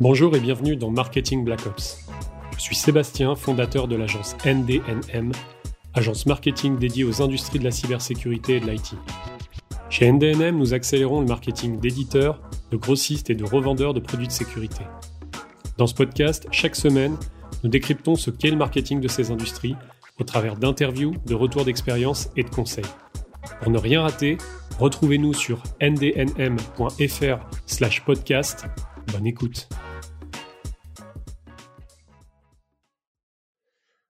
Bonjour 0.00 0.34
et 0.34 0.40
bienvenue 0.40 0.76
dans 0.76 0.90
Marketing 0.90 1.44
Black 1.44 1.66
Ops. 1.66 2.08
Je 2.56 2.62
suis 2.62 2.74
Sébastien, 2.74 3.36
fondateur 3.36 3.86
de 3.86 3.94
l'agence 3.94 4.36
NDNM, 4.44 5.32
agence 5.94 6.26
marketing 6.26 6.78
dédiée 6.78 7.04
aux 7.04 7.22
industries 7.22 7.60
de 7.60 7.64
la 7.64 7.70
cybersécurité 7.70 8.56
et 8.56 8.60
de 8.60 8.68
l'IT. 8.68 8.96
Chez 9.88 10.10
NDNM, 10.10 10.58
nous 10.58 10.74
accélérons 10.74 11.20
le 11.20 11.26
marketing 11.26 11.78
d'éditeurs, 11.78 12.40
de 12.72 12.76
grossistes 12.76 13.30
et 13.30 13.36
de 13.36 13.44
revendeurs 13.44 13.94
de 13.94 14.00
produits 14.00 14.26
de 14.26 14.32
sécurité. 14.32 14.82
Dans 15.78 15.86
ce 15.86 15.94
podcast, 15.94 16.46
chaque 16.50 16.76
semaine, 16.76 17.16
nous 17.64 17.70
décryptons 17.70 18.14
ce 18.14 18.30
qu'est 18.30 18.50
le 18.50 18.56
marketing 18.56 19.00
de 19.00 19.08
ces 19.08 19.32
industries 19.32 19.74
au 20.20 20.24
travers 20.24 20.56
d'interviews, 20.56 21.14
de 21.26 21.34
retours 21.34 21.64
d'expérience 21.64 22.28
et 22.36 22.44
de 22.44 22.50
conseils. 22.50 22.84
Pour 23.62 23.72
ne 23.72 23.78
rien 23.78 24.02
rater, 24.02 24.36
retrouvez-nous 24.78 25.32
sur 25.32 25.62
ndnm.fr/podcast. 25.80 28.66
Bonne 29.12 29.26
écoute. 29.26 29.68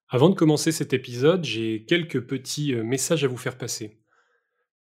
Avant 0.08 0.30
de 0.30 0.34
commencer 0.34 0.72
cet 0.72 0.92
épisode, 0.92 1.44
j'ai 1.44 1.84
quelques 1.84 2.26
petits 2.26 2.74
euh, 2.74 2.82
messages 2.84 3.24
à 3.24 3.28
vous 3.28 3.36
faire 3.36 3.56
passer. 3.56 4.00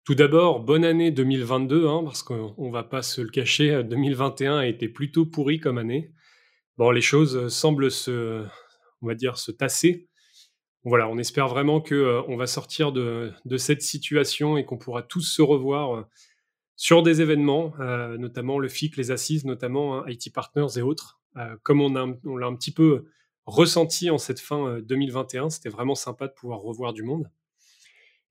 Tout 0.06 0.16
d'abord, 0.16 0.62
bonne 0.62 0.86
année 0.86 1.12
2022, 1.12 1.88
hein, 1.88 2.02
parce 2.04 2.24
qu'on 2.24 2.56
ne 2.58 2.72
va 2.72 2.84
pas 2.84 3.02
se 3.02 3.22
le 3.22 3.30
cacher, 3.30 3.84
2021 3.84 4.58
a 4.58 4.68
été 4.68 4.88
plutôt 4.88 5.26
pourri 5.26 5.60
comme 5.60 5.78
année. 5.78 6.14
Bon, 6.78 6.92
les 6.92 7.02
choses 7.02 7.36
euh, 7.36 7.50
semblent 7.50 7.92
se, 7.92 8.46
on 9.02 9.08
va 9.08 9.16
dire, 9.16 9.38
se 9.38 9.52
tasser. 9.52 10.08
Voilà, 10.84 11.10
on 11.10 11.18
espère 11.18 11.48
vraiment 11.48 11.82
que 11.82 11.96
euh, 11.96 12.22
on 12.28 12.38
va 12.38 12.48
sortir 12.48 12.92
de, 12.92 13.34
cette 13.58 13.82
situation 13.82 14.58
et 14.58 14.66
qu'on 14.66 14.78
pourra 14.78 15.02
tous 15.02 15.22
se 15.22 15.42
revoir 15.42 16.08
sur 16.76 17.02
des 17.02 17.22
événements, 17.22 17.74
notamment 18.20 18.60
le 18.60 18.70
FIC, 18.70 18.98
les 18.98 19.10
assises, 19.10 19.46
notamment 19.46 19.98
hein, 19.98 20.06
IT 20.08 20.32
Partners 20.32 20.78
et 20.78 20.84
autres. 20.84 21.20
comme 21.64 21.82
on, 21.82 21.96
on 22.24 22.38
l'a 22.38 22.46
un 22.46 22.56
petit 22.56 22.72
peu 22.72 23.08
ressenti 23.48 24.10
en 24.10 24.18
cette 24.18 24.40
fin 24.40 24.80
2021. 24.82 25.46
Euh, 25.46 25.50
C'était 25.50 25.70
vraiment 25.70 25.96
sympa 25.96 26.28
de 26.28 26.34
pouvoir 26.34 26.60
revoir 26.60 26.94
du 26.94 27.02
monde. 27.02 27.32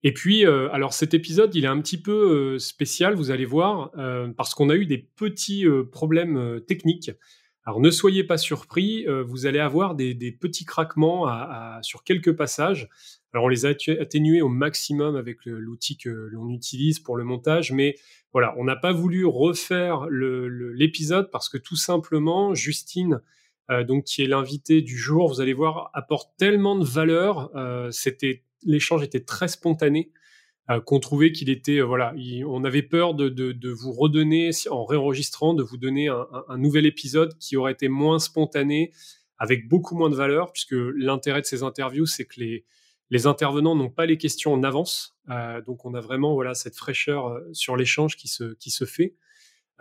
Et 0.02 0.12
puis, 0.12 0.46
euh, 0.46 0.70
alors 0.72 0.92
cet 0.92 1.14
épisode, 1.14 1.54
il 1.54 1.64
est 1.64 1.68
un 1.68 1.80
petit 1.80 2.00
peu 2.00 2.54
euh, 2.54 2.58
spécial, 2.58 3.14
vous 3.14 3.32
allez 3.32 3.46
voir, 3.46 3.90
parce 4.36 4.54
qu'on 4.54 4.68
a 4.70 4.76
eu 4.76 4.86
des 4.86 4.98
petits 4.98 5.64
problèmes 5.90 6.60
techniques. 6.68 7.10
Alors 7.66 7.80
ne 7.80 7.90
soyez 7.90 8.22
pas 8.22 8.38
surpris, 8.38 9.04
vous 9.26 9.46
allez 9.46 9.58
avoir 9.58 9.96
des, 9.96 10.32
petits 10.32 10.64
craquements 10.64 11.26
sur 11.82 12.04
quelques 12.04 12.32
passages. 12.32 12.88
Alors 13.32 13.46
on 13.46 13.48
les 13.48 13.66
a 13.66 13.70
atténués 14.00 14.40
au 14.40 14.48
maximum 14.48 15.16
avec 15.16 15.44
l'outil 15.44 15.98
que 15.98 16.08
l'on 16.08 16.48
utilise 16.48 17.00
pour 17.00 17.16
le 17.16 17.24
montage, 17.24 17.72
mais 17.72 17.96
voilà, 18.32 18.54
on 18.56 18.64
n'a 18.64 18.76
pas 18.76 18.92
voulu 18.92 19.26
refaire 19.26 20.06
l'épisode 20.08 21.28
parce 21.32 21.48
que 21.48 21.58
tout 21.58 21.74
simplement, 21.74 22.54
Justine 22.54 23.20
euh, 23.70 23.84
donc 23.84 24.04
qui 24.04 24.22
est 24.22 24.26
l'invité 24.26 24.80
du 24.80 24.96
jour, 24.96 25.28
vous 25.28 25.40
allez 25.40 25.52
voir, 25.52 25.90
apporte 25.92 26.30
tellement 26.36 26.76
de 26.76 26.84
valeur. 26.84 27.50
Euh, 27.56 27.90
c'était 27.90 28.44
l'échange 28.62 29.02
était 29.02 29.20
très 29.20 29.48
spontané. 29.48 30.10
Euh, 30.68 30.80
qu'on 30.80 30.98
trouvait 30.98 31.30
qu'il 31.30 31.48
était 31.48 31.80
voilà, 31.80 32.12
on 32.46 32.64
avait 32.64 32.82
peur 32.82 33.14
de, 33.14 33.28
de, 33.28 33.70
vous 33.70 33.92
redonner 33.92 34.50
en 34.68 34.84
réenregistrant, 34.84 35.54
de 35.54 35.62
vous 35.62 35.76
donner 35.76 36.08
un, 36.08 36.58
nouvel 36.58 36.86
épisode 36.86 37.38
qui 37.38 37.56
aurait 37.56 37.72
été 37.72 37.88
moins 37.88 38.18
spontané, 38.18 38.90
avec 39.38 39.68
beaucoup 39.68 39.96
moins 39.96 40.10
de 40.10 40.16
valeur, 40.16 40.52
puisque 40.52 40.74
l'intérêt 40.96 41.40
de 41.40 41.46
ces 41.46 41.62
interviews, 41.62 42.06
c'est 42.06 42.24
que 42.24 42.40
les, 42.40 42.64
les 43.10 43.26
intervenants 43.28 43.76
n'ont 43.76 43.90
pas 43.90 44.06
les 44.06 44.18
questions 44.18 44.52
en 44.52 44.64
avance, 44.64 45.16
euh, 45.30 45.62
donc 45.62 45.84
on 45.84 45.94
a 45.94 46.00
vraiment 46.00 46.34
voilà 46.34 46.54
cette 46.54 46.74
fraîcheur 46.74 47.40
sur 47.52 47.76
l'échange 47.76 48.16
qui 48.16 48.26
se 48.26 48.54
qui 48.54 48.70
se 48.70 48.84
fait. 48.84 49.14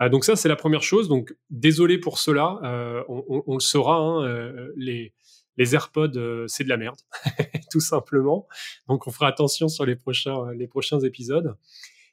Euh, 0.02 0.08
donc 0.08 0.24
ça, 0.24 0.36
c'est 0.36 0.48
la 0.48 0.56
première 0.56 0.82
chose. 0.82 1.08
Donc 1.08 1.34
désolé 1.50 1.98
pour 1.98 2.18
cela, 2.18 2.58
euh, 2.62 3.02
on, 3.08 3.54
le 3.54 3.60
saura. 3.60 3.96
Hein, 3.96 4.24
euh, 4.24 4.72
les, 4.76 5.12
les 5.56 5.74
AirPods, 5.74 6.46
c'est 6.48 6.64
de 6.64 6.68
la 6.68 6.76
merde, 6.76 6.98
tout 7.70 7.80
simplement. 7.80 8.46
Donc 8.88 9.06
on 9.06 9.10
fera 9.10 9.28
attention 9.28 9.68
sur 9.68 9.86
les 9.86 9.96
prochains, 9.96 10.52
prochains 10.68 11.00
épisodes. 11.00 11.56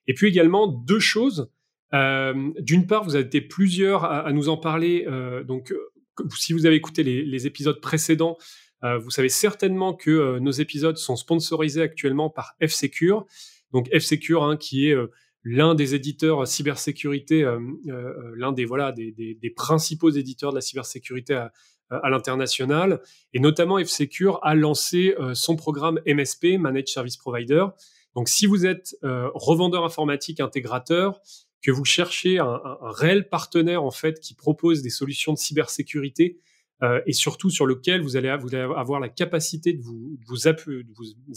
Et 0.08 0.14
puis 0.14 0.28
également 0.28 0.68
deux 0.68 1.00
choses. 1.00 1.50
D'une 1.92 2.88
part, 2.88 3.04
vous 3.04 3.16
avez 3.16 3.26
été 3.26 3.42
plusieurs 3.42 4.06
à, 4.06 4.31
nous 4.31 4.50
en 4.50 4.58
parler. 4.58 5.06
donc 5.46 5.74
si 6.36 6.54
vous 6.54 6.66
avez 6.66 6.76
écouté 6.76 7.04
les, 7.04 7.48
épisodes 7.48 7.80
précédents, 7.80 8.38
vous 8.81 9.12
savez 9.12 9.30
certainement 9.30 9.94
que 9.94 10.40
nos 10.40 10.52
épisodes 10.52 10.98
sont 10.98 11.16
sponsorisés 11.16 11.81
actuellement 11.81 12.30
par 12.30 12.56
F-Secure. 12.66 13.25
Donc 13.72 13.90
F-Secure, 13.94 14.44
hein, 14.44 14.58
qui 14.58 14.90
est 14.90 14.96
l'un 15.44 15.75
des 15.75 15.96
éditeurs 15.96 16.48
cybersécurité, 16.48 17.44
euh, 17.44 17.60
euh, 17.88 18.34
l'un 18.36 18.52
des 18.52 18.66
voilà 18.66 18.92
des, 18.92 19.12
des, 19.12 19.50
principaux 19.50 20.10
éditeurs 20.10 20.52
de 20.52 20.56
la 20.56 20.62
cybersécurité 20.62 21.34
à, 21.34 21.52
à 21.90 22.10
l'international, 22.10 23.02
et 23.34 23.40
notamment 23.40 23.78
F-Secure 23.78 24.40
a 24.44 24.56
lancé 24.56 25.16
euh, 25.20 25.34
son 25.34 25.56
programme 25.56 26.00
MSP, 26.08 26.58
Managed 26.60 26.88
Service 26.88 27.18
Provider. 27.18 27.66
Donc, 28.16 28.30
si 28.30 28.46
vous 28.46 28.68
êtes 28.68 28.96
revendeur 29.02 29.84
informatique 29.84 30.40
intégrateur, 30.40 31.20
que 31.64 31.72
vous 31.72 31.86
cherchez 31.86 32.38
un, 32.38 32.60
réel 32.82 33.28
partenaire 33.28 33.84
en 33.84 33.90
fait 33.90 34.20
qui 34.20 34.36
propose 34.36 34.84
des 34.84 34.92
solutions 34.92 35.34
de 35.34 35.40
cybersécurité 35.40 36.40
et 37.08 37.14
surtout 37.14 37.50
sur 37.50 37.66
lequel 37.66 38.02
vous 38.02 38.16
allez, 38.18 38.30
avoir 38.30 39.00
la 39.00 39.10
capacité 39.10 39.74
de 39.74 39.82
vous, 39.82 40.16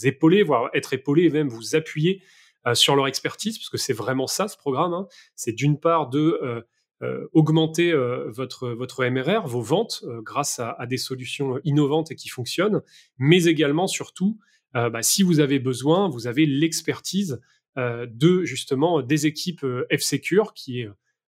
épauler, 0.03 0.43
voire 0.43 0.69
être 0.75 0.93
épaulé 0.93 1.23
et 1.23 1.31
même 1.31 1.49
vous 1.49 1.77
appuyer 1.77 2.21
euh, 2.67 2.75
sur 2.75 2.97
leur 2.97 3.06
expertise, 3.06 3.59
parce 3.59 3.71
que 3.71 3.79
c'est 3.79 3.93
vraiment 3.93 4.27
ça 4.27 4.49
ce 4.49 4.56
programme. 4.56 4.93
Hein. 4.93 5.06
C'est 5.37 5.53
d'une 5.53 5.79
part 5.79 6.09
de 6.09 6.41
euh, 6.43 6.62
euh, 7.03 7.27
augmenter 7.33 7.93
votre, 8.29 8.69
votre 8.71 9.05
MRR, 9.05 9.47
vos 9.47 9.61
ventes, 9.61 10.05
grâce 10.23 10.61
à, 10.61 10.87
des 10.87 10.97
solutions 10.97 11.61
innovantes 11.65 12.11
et 12.11 12.15
qui 12.15 12.29
fonctionnent, 12.29 12.83
mais 13.19 13.45
également, 13.45 13.87
surtout, 13.87 14.39
bah, 14.75 15.03
si 15.03 15.23
vous 15.23 15.41
avez 15.41 15.59
besoin, 15.59 16.09
vous 16.09 16.27
avez 16.27 16.45
l'expertise 16.47 17.41
de 17.77 18.45
justement 18.45 19.03
des 19.03 19.27
équipes 19.27 19.65
F-Secure 19.95 20.55
qui 20.55 20.81
est 20.81 20.89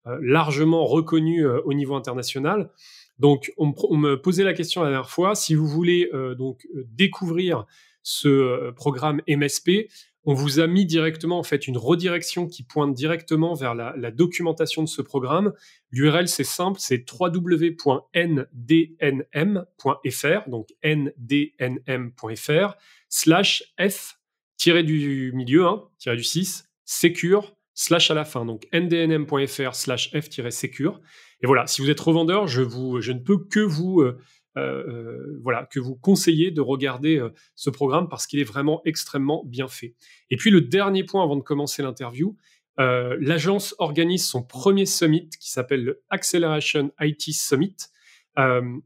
largement 0.06 0.85
reconnue 0.85 1.46
au 1.46 1.73
niveau 1.73 1.96
international. 1.96 2.69
Donc, 3.19 3.53
on, 3.57 3.73
on, 3.90 3.97
me 3.97 4.16
posait 4.16 4.44
la 4.44 4.53
question 4.53 4.81
la 4.81 4.90
dernière 4.90 5.09
fois, 5.09 5.35
si 5.35 5.56
vous 5.56 5.68
voulez 5.68 6.09
donc 6.38 6.68
découvrir 6.73 7.66
ce 8.03 8.72
programme 8.72 9.22
MSP, 9.28 9.88
on 10.25 10.34
vous 10.34 10.59
a 10.59 10.67
mis 10.67 10.85
directement 10.85 11.39
en 11.39 11.44
fait 11.44 11.67
une 11.67 11.78
redirection 11.78 12.47
qui 12.47 12.63
pointe 12.63 12.94
directement 12.94 13.53
vers 13.53 13.75
la, 13.75 14.11
documentation 14.11 14.84
de 14.84 14.88
ce 14.88 15.01
programme. 15.01 15.53
L'URL 15.91 16.28
c'est 16.28 16.44
simple, 16.44 16.79
c'est 16.79 17.06
www.ndnm.fr, 17.11 18.09
donc 20.50 20.69
ndnm.fr 20.84 22.75
slash 23.09 23.73
f 23.79 24.19
tiré 24.57 24.84
du 24.84 25.31
milieu, 25.34 25.66
hein, 25.66 25.84
tiré 25.97 26.16
du 26.16 26.23
6, 26.23 26.69
secure 26.85 27.53
slash 27.73 28.11
à 28.11 28.13
la 28.13 28.23
fin, 28.23 28.45
donc 28.45 28.67
ndnm.fr 28.72 29.75
slash 29.75 30.11
f-secure. 30.13 31.01
Et 31.41 31.47
voilà, 31.47 31.67
si 31.67 31.81
vous 31.81 31.90
êtes 31.90 32.00
revendeur, 32.00 32.47
je, 32.47 32.61
ne 32.61 33.19
peux 33.19 33.38
que 33.38 33.59
vous 33.59 34.01
euh, 34.01 34.17
voilà, 34.56 35.68
que 35.72 35.80
vous 35.80 35.96
conseillez 35.96 36.52
de 36.52 36.62
regarder 36.62 37.18
euh, 37.18 37.30
ce 37.56 37.69
programme 37.69 38.08
parce 38.09 38.28
qu'il 38.28 38.40
est 38.40 38.46
vraiment 38.46 38.81
extrêmement 38.86 39.44
bien 39.46 39.68
fait. 39.68 39.96
Et 40.30 40.38
puis 40.38 40.52
le 40.52 40.62
dernier 40.62 41.03
point 41.03 41.24
avant 41.24 41.36
de 41.36 41.41
commencer 41.41 41.81
l'interview, 41.84 42.36
l'agence 42.78 43.75
organise 43.78 44.25
son 44.25 44.41
premier 44.41 44.88
summit 44.88 45.30
qui 45.40 45.52
s'appelle 45.52 45.84
le 45.84 46.03
Acceleration 46.09 46.91
IT 47.00 47.31
Summit. 47.31 47.75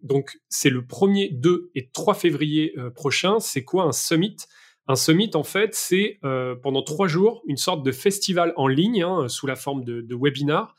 donc 0.04 0.38
c'est 0.50 0.70
le 0.70 0.82
1er, 0.82 1.40
2 1.40 1.72
et 1.74 1.90
3 1.94 2.14
février 2.14 2.76
prochain. 2.96 3.40
C'est 3.40 3.64
quoi 3.64 3.86
un 3.86 3.94
summit? 3.94 4.36
Un 4.90 4.98
summit, 4.98 5.32
en 5.36 5.44
fait, 5.44 5.74
c'est 5.74 6.20
pendant 6.64 6.82
trois 6.82 7.08
jours 7.08 7.42
une 7.48 7.56
sorte 7.56 7.82
de 7.82 7.94
festival 7.94 8.52
en 8.58 8.68
ligne 8.68 9.04
hein, 9.04 9.30
sous 9.30 9.48
la 9.48 9.56
forme 9.56 9.86
de, 9.86 10.02
de 10.02 10.16
webinars 10.16 10.76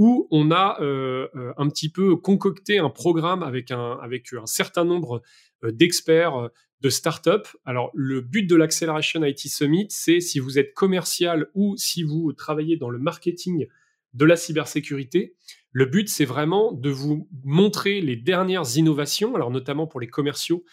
où 0.00 0.26
on 0.30 0.50
a 0.50 0.78
euh, 0.80 1.28
euh, 1.36 1.52
un 1.58 1.68
petit 1.68 1.90
peu 1.90 2.16
concocté 2.16 2.78
un 2.78 2.88
programme 2.88 3.42
avec 3.42 3.70
un, 3.70 3.98
certain 4.46 4.86
nombre 4.86 5.20
euh, 5.62 5.72
d'experts 5.72 6.48
de 6.80 6.88
start-up. 6.88 7.46
Alors, 7.66 7.90
le 7.92 8.22
but 8.22 8.44
de 8.44 8.56
l'Acceleration 8.56 9.22
IT 9.22 9.40
Summit, 9.40 9.88
c'est 9.90 10.20
si 10.20 10.38
vous 10.38 10.58
êtes 10.58 10.72
commercial 10.72 11.48
ou 11.52 11.76
si 11.76 12.02
vous 12.02 12.32
travaillez 12.32 12.78
dans 12.78 12.88
le 12.88 12.98
marketing 12.98 13.66
de 14.14 14.24
la 14.24 14.36
cybersécurité, 14.36 15.34
le 15.70 15.84
but, 15.84 16.08
c'est 16.08 16.24
vraiment 16.24 16.72
de 16.72 16.88
vous 16.88 17.28
montrer 17.44 18.00
les 18.00 18.16
dernières 18.16 18.76
innovations, 18.76 19.36
alors 19.36 19.50
notamment 19.50 19.86
pour 19.86 20.00
les 20.00 20.08
commerciaux. 20.08 20.64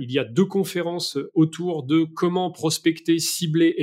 il 0.00 0.10
y 0.10 0.18
a 0.18 0.24
deux 0.24 0.46
conférences 0.46 1.18
autour 1.34 1.84
de 1.84 2.04
comment 2.04 2.50
prospecter, 2.50 3.18
cibler 3.18 3.74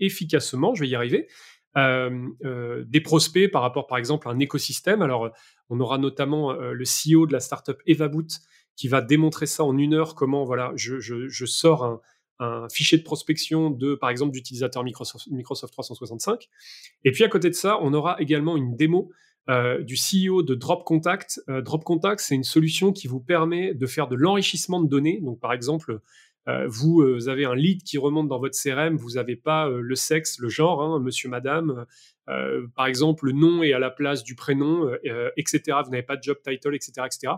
efficacement, 0.00 0.74
je 0.74 0.80
vais 0.80 0.88
y 0.88 0.94
arriver, 0.94 1.28
des 1.76 3.00
prospects 3.00 3.50
par 3.50 3.62
rapport, 3.62 3.86
par 3.86 3.98
exemple, 3.98 4.28
à 4.28 4.30
un 4.30 4.38
écosystème. 4.38 5.02
Alors, 5.02 5.30
On 5.70 5.80
aura 5.80 5.98
notamment 5.98 6.52
le 6.52 6.84
CEO 6.84 7.26
de 7.26 7.32
la 7.32 7.40
startup 7.40 7.78
EvaBoot 7.86 8.28
qui 8.76 8.88
va 8.88 9.00
démontrer 9.00 9.46
ça 9.46 9.64
en 9.64 9.76
une 9.78 9.94
heure, 9.94 10.14
comment 10.14 10.44
voilà, 10.44 10.72
je, 10.74 10.98
je 11.00 11.46
sors 11.46 11.84
un, 11.84 12.00
un 12.38 12.68
fichier 12.68 12.98
de 12.98 13.02
prospection 13.02 13.70
de, 13.70 13.94
par 13.94 14.10
exemple, 14.10 14.32
d'utilisateurs 14.32 14.84
Microsoft, 14.84 15.28
Microsoft 15.28 15.72
365. 15.72 16.48
Et 17.04 17.12
puis 17.12 17.24
à 17.24 17.28
côté 17.28 17.48
de 17.48 17.54
ça, 17.54 17.78
on 17.80 17.94
aura 17.94 18.20
également 18.20 18.56
une 18.56 18.76
démo 18.76 19.10
euh, 19.50 19.82
du 19.82 19.94
CEO 19.94 20.42
de 20.42 20.54
Drop 20.54 20.84
Contact. 20.84 21.40
Euh, 21.48 21.60
Drop 21.60 21.84
Contact, 21.84 22.20
c'est 22.20 22.34
une 22.34 22.44
solution 22.44 22.92
qui 22.92 23.06
vous 23.06 23.20
permet 23.20 23.74
de 23.74 23.86
faire 23.86 24.08
de 24.08 24.16
l'enrichissement 24.16 24.80
de 24.80 24.88
données. 24.88 25.20
Donc 25.20 25.38
par 25.38 25.52
exemple, 25.52 26.00
euh, 26.48 26.66
vous, 26.68 27.02
avez 27.28 27.44
un 27.44 27.54
lead 27.54 27.82
qui 27.82 27.98
remonte 27.98 28.28
dans 28.28 28.38
votre 28.38 28.56
CRM, 28.60 28.96
vous 28.96 29.12
n'avez 29.12 29.36
pas 29.36 29.68
le 29.68 29.94
sexe, 29.94 30.38
le 30.38 30.48
genre, 30.48 30.82
hein, 30.82 31.00
monsieur, 31.00 31.28
madame, 31.28 31.86
par 32.74 32.86
exemple, 32.86 33.26
le 33.26 33.32
nom 33.32 33.62
est 33.62 33.74
à 33.74 33.78
la 33.78 33.90
place 33.90 34.24
du 34.24 34.34
prénom, 34.34 34.90
etc. 35.36 35.60
Vous 35.84 35.90
n'avez 35.90 36.02
pas 36.02 36.16
de 36.16 36.22
job 36.22 36.38
title, 36.42 36.74
etc., 36.74 36.92
etc. 37.04 37.34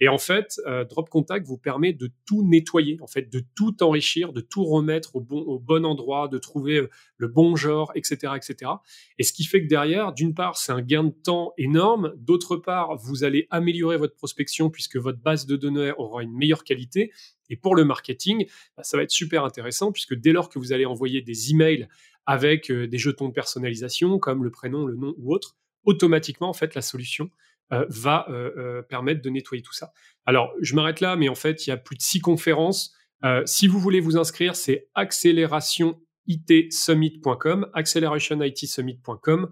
Et 0.00 0.08
en 0.08 0.18
fait, 0.18 0.60
euh, 0.66 0.84
Drop 0.84 1.08
Contact 1.08 1.46
vous 1.46 1.58
permet 1.58 1.92
de 1.92 2.10
tout 2.24 2.46
nettoyer, 2.46 2.98
en 3.00 3.06
fait, 3.06 3.32
de 3.32 3.42
tout 3.56 3.82
enrichir, 3.82 4.32
de 4.32 4.40
tout 4.40 4.64
remettre 4.64 5.16
au 5.16 5.20
bon, 5.20 5.40
au 5.40 5.58
bon 5.58 5.84
endroit, 5.84 6.28
de 6.28 6.38
trouver 6.38 6.78
euh, 6.78 6.90
le 7.16 7.26
bon 7.26 7.56
genre, 7.56 7.90
etc., 7.96 8.34
etc. 8.36 8.70
Et 9.18 9.24
ce 9.24 9.32
qui 9.32 9.44
fait 9.44 9.62
que 9.62 9.68
derrière, 9.68 10.12
d'une 10.12 10.34
part, 10.34 10.56
c'est 10.56 10.72
un 10.72 10.82
gain 10.82 11.04
de 11.04 11.10
temps 11.10 11.52
énorme. 11.58 12.14
D'autre 12.16 12.56
part, 12.56 12.96
vous 12.96 13.24
allez 13.24 13.48
améliorer 13.50 13.96
votre 13.96 14.14
prospection 14.14 14.70
puisque 14.70 14.96
votre 14.96 15.18
base 15.18 15.46
de 15.46 15.56
données 15.56 15.92
aura 15.98 16.22
une 16.22 16.32
meilleure 16.32 16.62
qualité. 16.62 17.10
Et 17.50 17.56
pour 17.56 17.74
le 17.74 17.84
marketing, 17.84 18.46
bah, 18.76 18.82
ça 18.82 18.96
va 18.96 19.02
être 19.02 19.10
super 19.10 19.44
intéressant 19.44 19.92
puisque 19.92 20.14
dès 20.14 20.32
lors 20.32 20.48
que 20.48 20.58
vous 20.58 20.72
allez 20.72 20.86
envoyer 20.86 21.22
des 21.22 21.50
emails 21.50 21.88
avec 22.28 22.70
euh, 22.70 22.86
des 22.86 22.98
jetons 22.98 23.28
de 23.28 23.32
personnalisation 23.32 24.18
comme 24.18 24.44
le 24.44 24.50
prénom, 24.50 24.84
le 24.84 24.96
nom 24.96 25.14
ou 25.16 25.32
autre, 25.34 25.56
automatiquement, 25.84 26.50
en 26.50 26.52
fait, 26.52 26.74
la 26.74 26.82
solution 26.82 27.30
euh, 27.72 27.86
va 27.88 28.26
euh, 28.28 28.82
permettre 28.82 29.22
de 29.22 29.30
nettoyer 29.30 29.62
tout 29.62 29.72
ça. 29.72 29.94
Alors, 30.26 30.52
je 30.60 30.74
m'arrête 30.74 31.00
là, 31.00 31.16
mais 31.16 31.30
en 31.30 31.34
fait, 31.34 31.66
il 31.66 31.70
y 31.70 31.72
a 31.72 31.78
plus 31.78 31.96
de 31.96 32.02
six 32.02 32.20
conférences. 32.20 32.94
si 33.46 33.66
vous 33.66 33.80
voulez 33.80 34.00
vous 34.00 34.18
inscrire, 34.18 34.54
c'est 34.54 34.90
accélérationitsummit.com, 34.94 37.70
accelerationitsummit.com. 37.72 39.50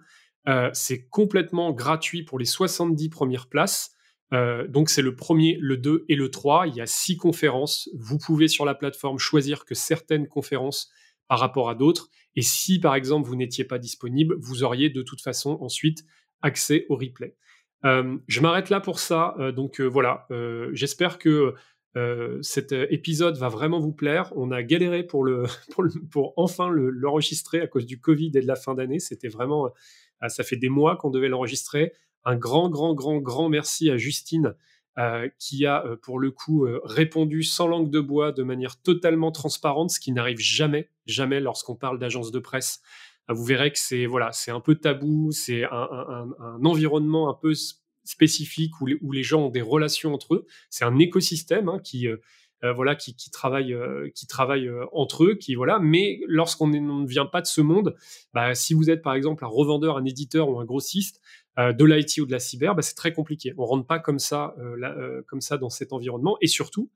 c'est 0.74 1.08
complètement 1.08 1.72
gratuit 1.72 2.24
pour 2.24 2.38
les 2.38 2.44
70 2.44 3.08
premières 3.08 3.48
places. 3.48 3.95
Donc 4.32 4.90
c'est 4.90 5.02
le 5.02 5.14
premier, 5.14 5.56
le 5.60 5.76
2 5.76 6.04
et 6.08 6.16
le 6.16 6.30
3. 6.30 6.66
Il 6.66 6.74
y 6.74 6.80
a 6.80 6.86
six 6.86 7.16
conférences. 7.16 7.88
Vous 7.94 8.18
pouvez 8.18 8.48
sur 8.48 8.64
la 8.64 8.74
plateforme 8.74 9.18
choisir 9.18 9.64
que 9.64 9.74
certaines 9.74 10.26
conférences 10.26 10.90
par 11.28 11.38
rapport 11.38 11.70
à 11.70 11.74
d'autres. 11.74 12.08
Et 12.34 12.42
si 12.42 12.78
par 12.78 12.94
exemple 12.94 13.28
vous 13.28 13.36
n'étiez 13.36 13.64
pas 13.64 13.78
disponible, 13.78 14.36
vous 14.38 14.62
auriez 14.62 14.90
de 14.90 15.02
toute 15.02 15.20
façon 15.20 15.58
ensuite 15.60 16.04
accès 16.42 16.86
au 16.88 16.96
replay. 16.96 17.34
Euh, 17.84 18.16
je 18.26 18.40
m'arrête 18.40 18.70
là 18.70 18.80
pour 18.80 18.98
ça. 18.98 19.34
Euh, 19.38 19.52
donc 19.52 19.80
euh, 19.80 19.84
voilà, 19.84 20.26
j'espère 20.72 21.18
que 21.18 21.54
cet 22.42 22.72
épisode 22.72 23.38
va 23.38 23.48
vraiment 23.48 23.80
vous 23.80 23.94
plaire. 23.94 24.30
On 24.36 24.50
a 24.50 24.62
galéré 24.62 25.02
pour, 25.02 25.26
enfin 26.36 26.68
l'enregistrer 26.70 27.62
à 27.62 27.66
cause 27.66 27.86
du 27.86 27.98
Covid 27.98 28.32
et 28.34 28.42
de 28.42 28.46
la 28.46 28.54
fin 28.54 28.74
d'année. 28.74 28.98
C'était 28.98 29.28
vraiment, 29.28 29.70
ça 30.28 30.44
fait 30.44 30.56
des 30.56 30.68
mois 30.68 30.96
qu'on 30.96 31.08
devait 31.08 31.30
l'enregistrer. 31.30 31.94
Un 32.26 32.36
grand, 32.36 32.68
grand, 32.68 32.92
grand, 32.92 33.16
grand 33.16 33.48
merci 33.48 33.90
à 33.90 33.96
Justine 33.96 34.54
qui 35.38 35.66
a 35.66 35.84
pour 36.00 36.18
le 36.18 36.30
coup 36.30 36.66
répondu 36.84 37.42
sans 37.42 37.66
langue 37.66 37.90
de 37.90 38.00
bois 38.00 38.32
de 38.32 38.42
manière 38.42 38.80
totalement 38.80 39.30
transparente, 39.30 39.90
ce 39.90 40.00
qui 40.00 40.10
n'arrive 40.10 40.38
jamais, 40.38 40.88
jamais 41.04 41.38
lorsqu'on 41.38 41.76
parle 41.76 41.98
d'agence 41.98 42.30
de 42.30 42.38
presse. 42.38 42.80
Ah, 43.28 43.32
vous 43.32 43.44
verrez 43.44 43.72
que 43.72 43.78
c'est 43.78 44.06
voilà, 44.06 44.30
c'est 44.32 44.52
un 44.52 44.60
peu 44.60 44.76
tabou, 44.76 45.32
c'est 45.32 45.64
un, 45.64 46.28
environnement 46.64 47.28
un 47.28 47.34
peu 47.34 47.54
spécifique 48.04 48.80
où 48.80 49.12
les, 49.12 49.22
gens 49.22 49.46
ont 49.46 49.50
des 49.50 49.62
relations 49.62 50.14
entre 50.14 50.34
eux. 50.34 50.46
C'est 50.70 50.84
un 50.84 50.96
écosystème 50.98 51.68
hein, 51.68 51.80
qui 51.82 52.06
euh, 52.06 52.18
euh, 52.64 52.72
voilà 52.72 52.94
qui, 52.94 53.14
travaille 53.32 53.74
euh, 53.74 54.10
qui 54.14 54.28
travaille 54.28 54.70
entre 54.92 55.24
eux, 55.24 55.34
qui 55.34 55.56
voilà. 55.56 55.80
Mais 55.80 56.20
lorsqu'on 56.28 56.68
ne 56.68 57.06
vient 57.06 57.26
pas 57.26 57.40
de 57.40 57.46
ce 57.46 57.60
monde, 57.60 57.96
bah, 58.32 58.54
si 58.54 58.74
vous 58.74 58.90
êtes 58.90 59.02
par 59.02 59.14
exemple 59.14 59.44
un 59.44 59.48
revendeur, 59.48 59.96
un 59.96 60.04
éditeur 60.04 60.48
ou 60.48 60.60
un 60.60 60.64
grossiste 60.64 61.20
de 61.56 61.84
l'IT 61.84 62.18
ou 62.18 62.26
de 62.26 62.32
la 62.32 62.38
cyber, 62.38 62.74
bah, 62.74 62.82
c'est 62.82 62.94
très 62.94 63.12
compliqué. 63.12 63.54
On 63.56 63.64
rentre 63.64 63.86
pas 63.86 63.98
comme 63.98 64.18
ça 64.18 64.54
comme 65.26 65.40
ça 65.40 65.56
dans 65.56 65.70
cet 65.70 65.92
environnement 65.92 66.36
et 66.40 66.46
surtout 66.46 66.90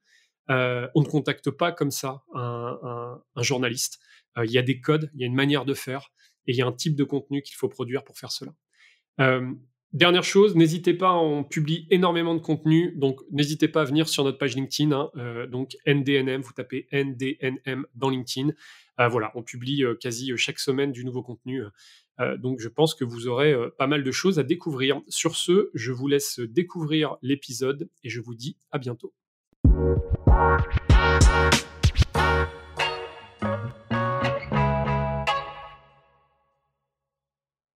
on 0.49 1.01
ne 1.01 1.09
contacte 1.09 1.51
pas 1.51 1.73
comme 1.73 1.91
ça 1.91 2.25
un, 2.35 3.23
journaliste. 3.39 4.01
Il 4.43 4.51
y 4.51 4.59
a 4.59 4.63
des 4.63 4.81
codes, 4.81 5.11
il 5.15 5.21
y 5.21 5.25
a 5.25 5.27
une 5.27 5.35
manière 5.35 5.65
de 5.65 5.75
faire 5.75 6.13
et 6.47 6.53
il 6.53 6.57
y 6.57 6.63
a 6.63 6.67
un 6.67 6.73
type 6.73 6.97
de 6.97 7.05
contenu 7.05 7.43
qu'il 7.43 7.57
faut 7.57 7.69
produire 7.69 8.05
pour 8.05 8.19
faire 8.19 8.33
cela. 8.33 8.53
Euh, 9.21 9.53
dernière 9.93 10.25
chose, 10.25 10.55
n'hésitez 10.57 10.95
pas, 10.95 11.15
on 11.15 11.45
publie 11.45 11.87
énormément 11.91 12.35
de 12.35 12.41
contenu, 12.41 12.93
donc 12.97 13.21
n'hésitez 13.31 13.69
pas 13.69 13.83
à 13.83 13.85
venir 13.85 14.09
sur 14.09 14.25
notre 14.25 14.39
page 14.39 14.55
LinkedIn, 14.55 14.93
hein, 14.93 15.11
euh, 15.17 15.47
donc 15.47 15.77
NDNM, 15.87 16.41
vous 16.41 16.53
tapez 16.53 16.87
NDNM 16.93 17.87
dans 17.95 18.11
LinkedIn. 18.11 18.51
Euh, 18.99 19.09
voilà, 19.09 19.33
on 19.35 19.43
publie 19.43 19.85
quasi 20.01 20.33
chaque 20.37 20.59
semaine 20.59 20.93
du 20.93 21.05
nouveau 21.05 21.23
contenu. 21.23 21.63
donc 22.39 22.61
je 22.61 22.69
pense 22.69 22.95
que 22.95 23.05
vous 23.05 23.29
aurez 23.29 23.57
pas 23.79 23.87
mal 23.87 24.05
de 24.05 24.11
choses 24.11 24.39
à 24.39 24.43
découvrir. 24.43 25.01
Sur 25.09 25.37
ce, 25.37 25.71
je 25.73 25.91
vous 25.91 26.07
laisse 26.07 26.39
découvrir 26.41 27.17
l'épisode 27.23 27.89
et 28.05 28.11
je 28.11 28.21
vous 28.21 28.35
dis 28.35 28.59
à 28.71 28.79
bientôt. 28.79 29.15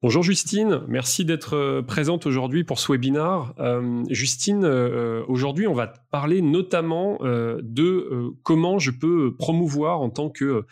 Bonjour 0.04 0.22
Justine, 0.22 0.82
merci 0.86 1.24
d'être 1.24 1.56
euh, 1.56 1.80
présente 1.80 2.26
aujourd'hui 2.26 2.62
pour 2.62 2.78
ce 2.78 2.92
webinaire. 2.92 3.54
Euh, 3.58 4.04
Justine, 4.10 4.62
euh, 4.62 5.24
aujourd'hui 5.28 5.66
on 5.66 5.72
va 5.72 5.86
parler 5.86 6.42
notamment 6.42 7.16
de 7.22 8.34
comment 8.42 8.78
je 8.78 8.90
peux 8.90 9.34
promouvoir 9.34 10.02
en 10.02 10.10
tant 10.10 10.28
que 10.28 10.66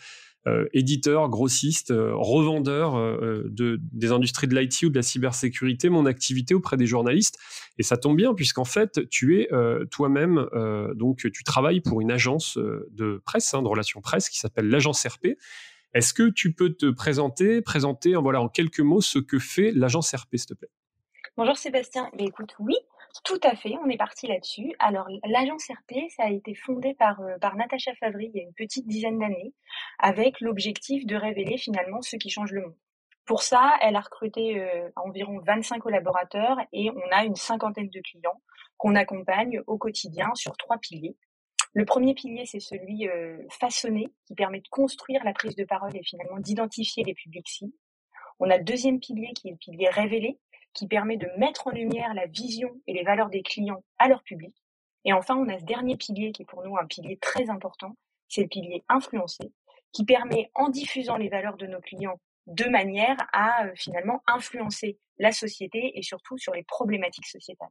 éditeur, 0.73 1.29
grossiste, 1.29 1.91
revendeur 1.91 2.93
de, 3.49 3.79
des 3.91 4.11
industries 4.11 4.47
de 4.47 4.55
l'IT 4.55 4.83
ou 4.83 4.89
de 4.89 4.95
la 4.95 5.01
cybersécurité, 5.01 5.89
mon 5.89 6.05
activité 6.05 6.53
auprès 6.53 6.77
des 6.77 6.85
journalistes. 6.85 7.39
Et 7.79 7.83
ça 7.83 7.97
tombe 7.97 8.17
bien 8.17 8.35
puisqu'en 8.35 8.65
fait 8.65 9.09
tu 9.09 9.39
es 9.39 9.49
toi-même, 9.89 10.45
donc 10.95 11.25
tu 11.33 11.43
travailles 11.43 11.81
pour 11.81 12.01
une 12.01 12.11
agence 12.11 12.59
de 12.91 13.21
presse, 13.25 13.53
hein, 13.55 13.63
de 13.63 13.67
relations 13.67 14.01
presse 14.01 14.29
qui 14.29 14.37
s'appelle 14.37 14.69
l'agence 14.69 15.03
RP 15.07 15.37
est-ce 15.93 16.13
que 16.13 16.29
tu 16.29 16.53
peux 16.53 16.73
te 16.73 16.89
présenter, 16.89 17.61
présenter 17.61 18.15
voilà, 18.15 18.41
en 18.41 18.49
quelques 18.49 18.79
mots 18.79 19.01
ce 19.01 19.19
que 19.19 19.39
fait 19.39 19.71
l'agence 19.71 20.13
RP, 20.13 20.37
s'il 20.37 20.47
te 20.47 20.53
plaît? 20.53 20.69
Bonjour 21.37 21.57
Sébastien. 21.57 22.09
Mais 22.17 22.25
écoute, 22.25 22.55
oui, 22.59 22.75
tout 23.23 23.39
à 23.43 23.55
fait, 23.55 23.75
on 23.83 23.89
est 23.89 23.97
parti 23.97 24.27
là-dessus. 24.27 24.73
Alors, 24.79 25.07
l'agence 25.25 25.67
RP, 25.69 26.09
ça 26.15 26.23
a 26.23 26.29
été 26.29 26.55
fondé 26.55 26.95
par, 26.95 27.21
euh, 27.21 27.37
par 27.39 27.55
Natacha 27.55 27.93
Favry 27.99 28.31
il 28.33 28.37
y 28.37 28.39
a 28.39 28.43
une 28.43 28.53
petite 28.53 28.87
dizaine 28.87 29.19
d'années, 29.19 29.53
avec 29.99 30.41
l'objectif 30.41 31.05
de 31.05 31.15
révéler 31.15 31.57
finalement 31.57 32.01
ce 32.01 32.15
qui 32.15 32.29
change 32.29 32.51
le 32.51 32.61
monde. 32.61 32.75
Pour 33.25 33.43
ça, 33.43 33.77
elle 33.81 33.95
a 33.95 34.01
recruté 34.01 34.59
euh, 34.59 34.89
environ 34.95 35.39
25 35.45 35.79
collaborateurs 35.79 36.57
et 36.73 36.89
on 36.89 37.15
a 37.15 37.23
une 37.23 37.35
cinquantaine 37.35 37.89
de 37.89 38.01
clients 38.01 38.41
qu'on 38.77 38.95
accompagne 38.95 39.61
au 39.67 39.77
quotidien 39.77 40.33
sur 40.33 40.57
trois 40.57 40.77
piliers. 40.77 41.15
Le 41.73 41.85
premier 41.85 42.13
pilier, 42.13 42.45
c'est 42.45 42.59
celui 42.59 43.07
euh, 43.07 43.37
façonné, 43.49 44.07
qui 44.25 44.35
permet 44.35 44.59
de 44.59 44.67
construire 44.67 45.23
la 45.23 45.33
prise 45.33 45.55
de 45.55 45.65
parole 45.65 45.95
et 45.97 46.03
finalement 46.03 46.39
d'identifier 46.39 47.03
les 47.03 47.15
publics 47.15 47.49
cibles. 47.49 47.73
On 48.39 48.49
a 48.49 48.57
le 48.57 48.63
deuxième 48.63 48.99
pilier 48.99 49.33
qui 49.33 49.47
est 49.47 49.51
le 49.51 49.57
pilier 49.57 49.89
révélé, 49.89 50.37
qui 50.73 50.87
permet 50.87 51.17
de 51.17 51.27
mettre 51.37 51.67
en 51.67 51.71
lumière 51.71 52.13
la 52.13 52.27
vision 52.27 52.69
et 52.85 52.93
les 52.93 53.03
valeurs 53.03 53.29
des 53.29 53.41
clients 53.41 53.83
à 53.97 54.07
leur 54.07 54.21
public. 54.23 54.53
Et 55.05 55.13
enfin, 55.13 55.35
on 55.35 55.49
a 55.49 55.57
ce 55.57 55.65
dernier 55.65 55.97
pilier 55.97 56.31
qui 56.31 56.43
est 56.43 56.45
pour 56.45 56.63
nous 56.63 56.77
un 56.77 56.85
pilier 56.85 57.17
très 57.17 57.49
important, 57.49 57.95
c'est 58.29 58.41
le 58.41 58.47
pilier 58.47 58.83
influencé, 58.87 59.51
qui 59.91 60.05
permet, 60.05 60.51
en 60.53 60.69
diffusant 60.69 61.17
les 61.17 61.29
valeurs 61.29 61.57
de 61.57 61.67
nos 61.67 61.81
clients 61.81 62.19
de 62.47 62.65
manière 62.65 63.17
à 63.31 63.65
euh, 63.65 63.71
finalement 63.75 64.21
influencer 64.27 64.97
la 65.17 65.31
société 65.31 65.97
et 65.97 66.03
surtout 66.03 66.37
sur 66.37 66.53
les 66.53 66.63
problématiques 66.63 67.27
sociétales. 67.27 67.69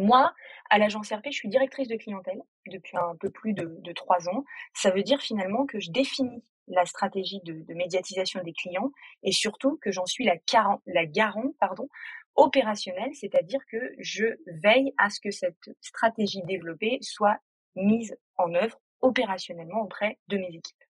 Moi, 0.00 0.32
à 0.70 0.78
l'agence 0.78 1.12
RP, 1.12 1.26
je 1.26 1.36
suis 1.36 1.48
directrice 1.50 1.86
de 1.86 1.96
clientèle 1.96 2.40
depuis 2.66 2.96
un 2.96 3.14
peu 3.20 3.28
plus 3.28 3.52
de, 3.52 3.92
trois 3.92 4.30
ans. 4.30 4.44
Ça 4.72 4.90
veut 4.90 5.02
dire 5.02 5.20
finalement 5.20 5.66
que 5.66 5.78
je 5.78 5.90
définis 5.90 6.42
la 6.68 6.86
stratégie 6.86 7.40
de, 7.44 7.74
médiatisation 7.74 8.42
des 8.42 8.54
clients 8.54 8.92
et 9.22 9.32
surtout 9.32 9.78
que 9.82 9.90
j'en 9.90 10.06
suis 10.06 10.24
la, 10.24 10.36
la 10.86 11.04
garant 11.04 11.52
pardon, 11.60 11.86
opérationnelle, 12.34 13.14
c'est-à-dire 13.14 13.60
que 13.70 13.76
je 13.98 14.24
veille 14.62 14.94
à 14.96 15.10
ce 15.10 15.20
que 15.20 15.30
cette 15.30 15.70
stratégie 15.82 16.42
développée 16.44 16.96
soit 17.02 17.36
mise 17.76 18.16
en 18.38 18.54
œuvre 18.54 18.80
opérationnellement 19.02 19.82
auprès 19.82 20.18
de 20.28 20.38
mes 20.38 20.48
équipes. 20.48 20.84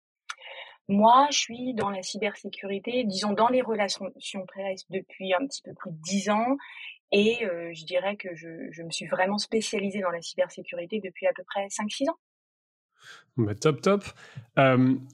Moi, 0.88 1.28
je 1.32 1.38
suis 1.40 1.74
dans 1.74 1.90
la 1.90 2.04
cybersécurité, 2.04 3.04
disons 3.06 3.34
dans 3.34 3.48
les 3.48 3.62
relations 3.62 4.12
presse 4.48 4.86
depuis 4.92 5.34
un 5.34 5.48
petit 5.48 5.64
peu 5.64 5.74
plus 5.74 5.92
de 5.92 5.98
dix 6.02 6.30
ans 6.30 6.58
et 7.12 7.46
euh, 7.46 7.72
je 7.74 7.86
dirais 7.86 8.16
que 8.16 8.30
je, 8.36 8.84
me 8.84 8.92
suis 8.92 9.08
vraiment 9.08 9.38
spécialisée 9.38 10.02
dans 10.02 10.12
la 10.12 10.22
cybersécurité 10.22 11.02
depuis 11.04 11.26
à 11.28 11.32
peu 11.36 11.44
près 11.44 11.68
5-6 11.68 12.10
ans. 12.10 12.18
Bah, 13.38 13.56
top, 13.56 13.82
top. 13.82 14.04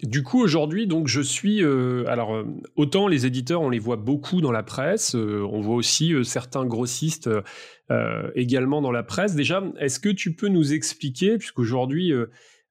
Du 0.01 0.23
coup, 0.23 0.41
aujourd'hui, 0.41 0.87
donc, 0.87 1.07
je 1.07 1.21
suis. 1.21 1.63
Euh, 1.63 2.03
alors, 2.07 2.35
euh, 2.35 2.45
autant 2.75 3.07
les 3.07 3.25
éditeurs, 3.27 3.61
on 3.61 3.69
les 3.69 3.79
voit 3.79 3.97
beaucoup 3.97 4.41
dans 4.41 4.51
la 4.51 4.63
presse, 4.63 5.13
on 5.13 5.61
voit 5.61 5.75
aussi 5.75 6.13
certains 6.25 6.65
grossistes 6.65 7.29
également 8.33 8.81
dans 8.81 8.91
la 8.91 9.03
presse. 9.03 9.35
Déjà, 9.35 9.63
est-ce 9.79 9.99
que 9.99 10.09
tu 10.09 10.33
peux 10.35 10.47
nous 10.47 10.73
expliquer, 10.73 11.37
puisqu'aujourd'hui, 11.37 12.11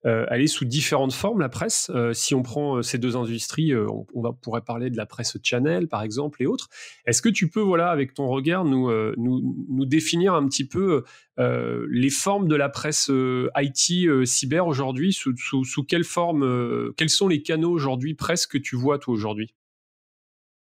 euh, 0.07 0.27
elle 0.31 0.43
est 0.43 0.47
sous 0.47 0.65
différentes 0.65 1.13
formes, 1.13 1.41
la 1.41 1.49
presse. 1.49 1.91
Euh, 1.95 2.13
si 2.13 2.35
on 2.35 2.43
prend 2.43 2.77
euh, 2.77 2.83
ces 2.83 2.99
deux 2.99 3.17
industries, 3.17 3.75
on, 3.75 4.21
va, 4.21 4.33
pourrait 4.33 4.61
parler 4.61 4.91
de 4.91 4.97
la 4.97 5.07
presse 5.07 5.37
channel, 5.43 5.89
par 5.89 6.03
exemple, 6.03 6.43
et 6.43 6.47
autres. 6.47 6.69
Est-ce 7.07 7.23
que 7.23 7.29
tu 7.29 7.49
peux, 7.49 7.61
voilà, 7.61 7.91
avec 7.91 8.15
ton 8.15 8.29
regard, 8.29 8.65
nous, 8.65 8.91
nous, 9.17 9.85
définir 9.87 10.35
un 10.35 10.47
petit 10.47 10.67
peu 10.67 11.05
les 11.39 12.11
formes 12.11 12.49
de 12.49 12.57
la 12.57 12.69
presse 12.69 13.11
IT 13.57 14.27
cyber 14.27 14.67
aujourd'hui? 14.67 15.13
Sous, 15.13 15.35
sous, 15.37 15.85
quelle 15.85 16.05
forme, 16.05 16.93
quels 16.97 17.11
sont 17.11 17.29
les 17.29 17.43
canaux 17.43 17.71
aujourd'hui, 17.71 18.15
presse, 18.15 18.47
que 18.47 18.59
tu 18.59 18.77
vois, 18.77 18.99
toi, 18.99 19.15
aujourd'hui? 19.15 19.55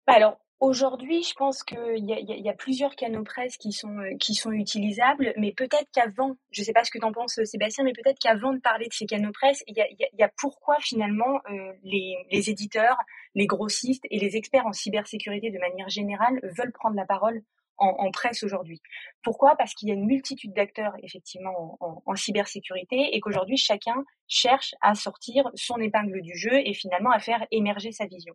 Bah, 0.05 0.13
Alors, 0.15 0.37
Aujourd'hui, 0.59 1.21
je 1.21 1.35
pense 1.35 1.61
qu'il 1.61 1.77
y 1.97 2.13
y, 2.13 2.41
y 2.41 2.49
a, 2.49 2.53
plusieurs 2.53 2.95
canaux 2.95 3.23
presse 3.23 3.57
qui 3.57 3.71
sont, 3.71 3.95
euh, 3.99 4.17
qui 4.19 4.33
sont 4.33 4.51
utilisables, 4.51 5.31
mais 5.37 5.51
peut-être 5.51 5.87
qu'avant, 5.93 6.35
je 6.49 6.61
ne 6.61 6.65
sais 6.65 6.73
pas 6.73 6.83
ce 6.83 6.89
que 6.89 6.97
tu 6.97 7.05
en 7.05 7.11
penses 7.11 7.39
Sébastien, 7.43 7.83
mais 7.83 7.93
peut-être 7.93 8.17
qu'avant 8.17 8.53
de 8.53 8.59
parler 8.59 8.87
de 8.87 8.93
ces 8.93 9.05
canaux 9.05 9.31
presse, 9.31 9.63
il 9.67 9.77
y 9.77 9.81
a, 9.81 9.87
y 9.91 10.23
a, 10.23 10.31
pourquoi 10.35 10.79
finalement 10.79 11.41
euh, 11.51 11.73
les, 11.83 12.15
les, 12.31 12.49
éditeurs, 12.49 12.97
les 13.35 13.45
grossistes 13.45 14.03
et 14.09 14.17
les 14.17 14.35
experts 14.35 14.65
en 14.65 14.73
cybersécurité 14.73 15.51
de 15.51 15.59
manière 15.59 15.89
générale 15.89 16.39
veulent 16.57 16.73
prendre 16.73 16.95
la 16.95 17.05
parole 17.05 17.43
en, 17.77 17.89
en 17.89 18.09
presse 18.09 18.41
aujourd'hui? 18.41 18.81
Pourquoi? 19.21 19.55
Parce 19.57 19.75
qu'il 19.75 19.89
y 19.89 19.91
a 19.91 19.93
une 19.93 20.07
multitude 20.07 20.53
d'acteurs 20.53 20.95
effectivement 21.03 21.77
en, 21.79 22.01
en 22.03 22.15
cybersécurité 22.15 23.15
et 23.15 23.19
qu'aujourd'hui 23.19 23.57
chacun 23.57 24.03
cherche 24.27 24.73
à 24.81 24.95
sortir 24.95 25.51
son 25.53 25.77
épingle 25.77 26.19
du 26.23 26.35
jeu 26.35 26.55
et 26.55 26.73
finalement 26.73 27.11
à 27.11 27.19
faire 27.19 27.45
émerger 27.51 27.91
sa 27.91 28.07
vision. 28.07 28.33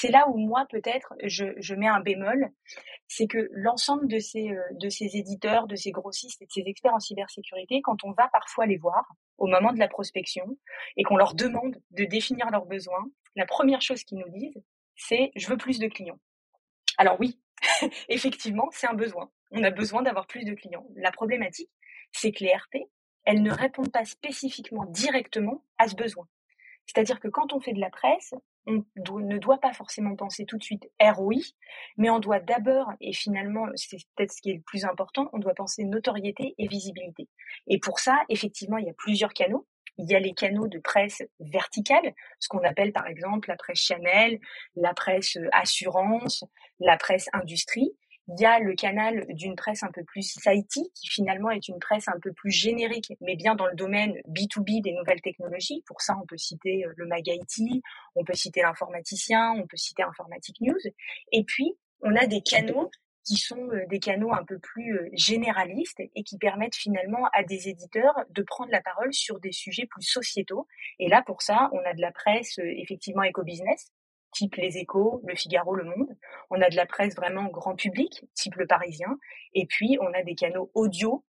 C'est 0.00 0.12
là 0.12 0.28
où 0.28 0.38
moi 0.38 0.64
peut-être 0.70 1.12
je, 1.24 1.74
mets 1.74 1.88
un 1.88 1.98
bémol, 1.98 2.52
c'est 3.08 3.26
que 3.26 3.48
l'ensemble 3.50 4.06
de 4.06 4.20
ces, 4.20 4.50
euh, 4.50 4.62
de 4.74 4.88
ces 4.88 5.16
éditeurs, 5.16 5.66
de 5.66 5.74
ces 5.74 5.90
grossistes 5.90 6.40
et 6.40 6.46
de 6.46 6.52
ces 6.52 6.62
experts 6.66 6.94
en 6.94 7.00
cybersécurité, 7.00 7.80
quand 7.82 8.04
on 8.04 8.12
va 8.12 8.28
parfois 8.28 8.66
les 8.66 8.76
voir 8.76 9.12
au 9.38 9.48
moment 9.48 9.72
de 9.72 9.80
la 9.80 9.88
prospection 9.88 10.56
et 10.96 11.02
qu'on 11.02 11.16
leur 11.16 11.34
demande 11.34 11.82
de 11.90 12.04
définir 12.04 12.48
leurs 12.52 12.66
besoins, 12.66 13.10
la 13.34 13.44
première 13.44 13.80
chose 13.80 14.04
qu'ils 14.04 14.18
nous 14.18 14.28
disent, 14.28 14.62
c'est 14.94 15.32
je 15.34 15.48
veux 15.48 15.56
plus 15.56 15.80
de 15.80 15.88
clients. 15.88 16.20
Alors 16.96 17.18
oui, 17.18 17.40
effectivement, 18.08 18.68
c'est 18.70 18.86
un 18.86 18.94
besoin. 18.94 19.32
On 19.50 19.64
a 19.64 19.70
besoin 19.70 20.02
d'avoir 20.02 20.28
plus 20.28 20.44
de 20.44 20.54
clients. 20.54 20.86
La 20.94 21.10
problématique, 21.10 21.72
c'est 22.12 22.30
que 22.30 22.44
les 22.44 22.54
RP, 22.54 22.88
elles 23.24 23.42
ne 23.42 23.50
répondent 23.50 23.90
pas 23.90 24.04
spécifiquement 24.04 24.84
directement 24.84 25.64
à 25.76 25.88
ce 25.88 25.96
besoin. 25.96 26.28
C'est-à-dire 26.86 27.18
que 27.18 27.28
quand 27.28 27.52
on 27.52 27.60
fait 27.60 27.72
de 27.72 27.80
la 27.80 27.90
presse, 27.90 28.32
on 28.68 29.18
ne 29.18 29.38
doit 29.38 29.58
pas 29.58 29.72
forcément 29.72 30.14
penser 30.14 30.44
tout 30.44 30.58
de 30.58 30.62
suite 30.62 30.88
ROI, 31.00 31.36
mais 31.96 32.10
on 32.10 32.18
doit 32.18 32.40
d'abord, 32.40 32.92
et 33.00 33.12
finalement, 33.12 33.66
c'est 33.74 33.98
peut-être 34.14 34.32
ce 34.32 34.40
qui 34.40 34.50
est 34.50 34.54
le 34.54 34.62
plus 34.62 34.84
important, 34.84 35.28
on 35.32 35.38
doit 35.38 35.54
penser 35.54 35.84
notoriété 35.84 36.54
et 36.58 36.68
visibilité. 36.68 37.28
Et 37.66 37.78
pour 37.78 37.98
ça, 37.98 38.18
effectivement, 38.28 38.78
il 38.78 38.86
y 38.86 38.90
a 38.90 38.94
plusieurs 38.94 39.32
canaux. 39.32 39.66
Il 40.00 40.08
y 40.08 40.14
a 40.14 40.20
les 40.20 40.32
canaux 40.32 40.68
de 40.68 40.78
presse 40.78 41.22
verticale, 41.40 42.14
ce 42.38 42.46
qu'on 42.48 42.62
appelle 42.62 42.92
par 42.92 43.08
exemple 43.08 43.48
la 43.48 43.56
presse 43.56 43.80
Chanel, 43.80 44.38
la 44.76 44.94
presse 44.94 45.36
assurance, 45.50 46.44
la 46.78 46.96
presse 46.96 47.28
industrie. 47.32 47.90
Il 48.28 48.40
y 48.40 48.44
a 48.44 48.58
le 48.58 48.74
canal 48.74 49.24
d'une 49.30 49.56
presse 49.56 49.82
un 49.82 49.90
peu 49.90 50.04
plus 50.04 50.36
IT, 50.44 50.72
qui 50.94 51.08
finalement 51.08 51.50
est 51.50 51.66
une 51.66 51.78
presse 51.78 52.08
un 52.08 52.18
peu 52.20 52.32
plus 52.32 52.50
générique, 52.50 53.14
mais 53.22 53.36
bien 53.36 53.54
dans 53.54 53.66
le 53.66 53.74
domaine 53.74 54.14
B2B 54.28 54.82
des 54.82 54.92
nouvelles 54.92 55.22
technologies. 55.22 55.82
Pour 55.86 56.02
ça, 56.02 56.14
on 56.22 56.26
peut 56.26 56.36
citer 56.36 56.84
euh, 56.84 56.92
le 56.96 57.06
Mag 57.06 57.26
IT, 57.26 57.82
on 58.14 58.24
peut 58.24 58.34
citer 58.34 58.60
l'informaticien, 58.60 59.52
on 59.52 59.66
peut 59.66 59.78
citer 59.78 60.02
Informatic 60.02 60.60
News. 60.60 60.76
Et 61.32 61.44
puis, 61.44 61.72
on 62.02 62.14
a 62.16 62.26
des 62.26 62.42
canaux 62.42 62.90
qui 63.24 63.36
sont 63.36 63.70
euh, 63.70 63.86
des 63.88 63.98
canaux 63.98 64.34
un 64.34 64.44
peu 64.44 64.58
plus 64.58 64.98
euh, 64.98 65.08
généralistes 65.14 66.00
et 66.14 66.22
qui 66.22 66.36
permettent 66.36 66.76
finalement 66.76 67.30
à 67.32 67.44
des 67.44 67.68
éditeurs 67.70 68.14
de 68.28 68.42
prendre 68.42 68.70
la 68.70 68.82
parole 68.82 69.14
sur 69.14 69.40
des 69.40 69.52
sujets 69.52 69.86
plus 69.86 70.02
sociétaux. 70.02 70.66
Et 70.98 71.08
là, 71.08 71.22
pour 71.22 71.40
ça, 71.40 71.70
on 71.72 71.78
a 71.78 71.94
de 71.94 72.02
la 72.02 72.12
presse 72.12 72.58
effectivement 72.58 73.22
éco-business, 73.22 73.90
type 74.32 74.54
Les 74.56 74.78
Échos, 74.78 75.22
Le 75.26 75.34
Figaro, 75.34 75.74
Le 75.74 75.84
Monde. 75.84 76.16
On 76.50 76.60
a 76.60 76.70
de 76.70 76.76
la 76.76 76.86
presse 76.86 77.14
vraiment 77.14 77.48
grand 77.48 77.74
public, 77.74 78.24
type 78.34 78.54
Le 78.56 78.66
Parisien. 78.66 79.18
Et 79.54 79.66
puis, 79.66 79.98
on 80.00 80.12
a 80.12 80.22
des 80.22 80.34
canaux 80.34 80.70
audio, 80.74 81.24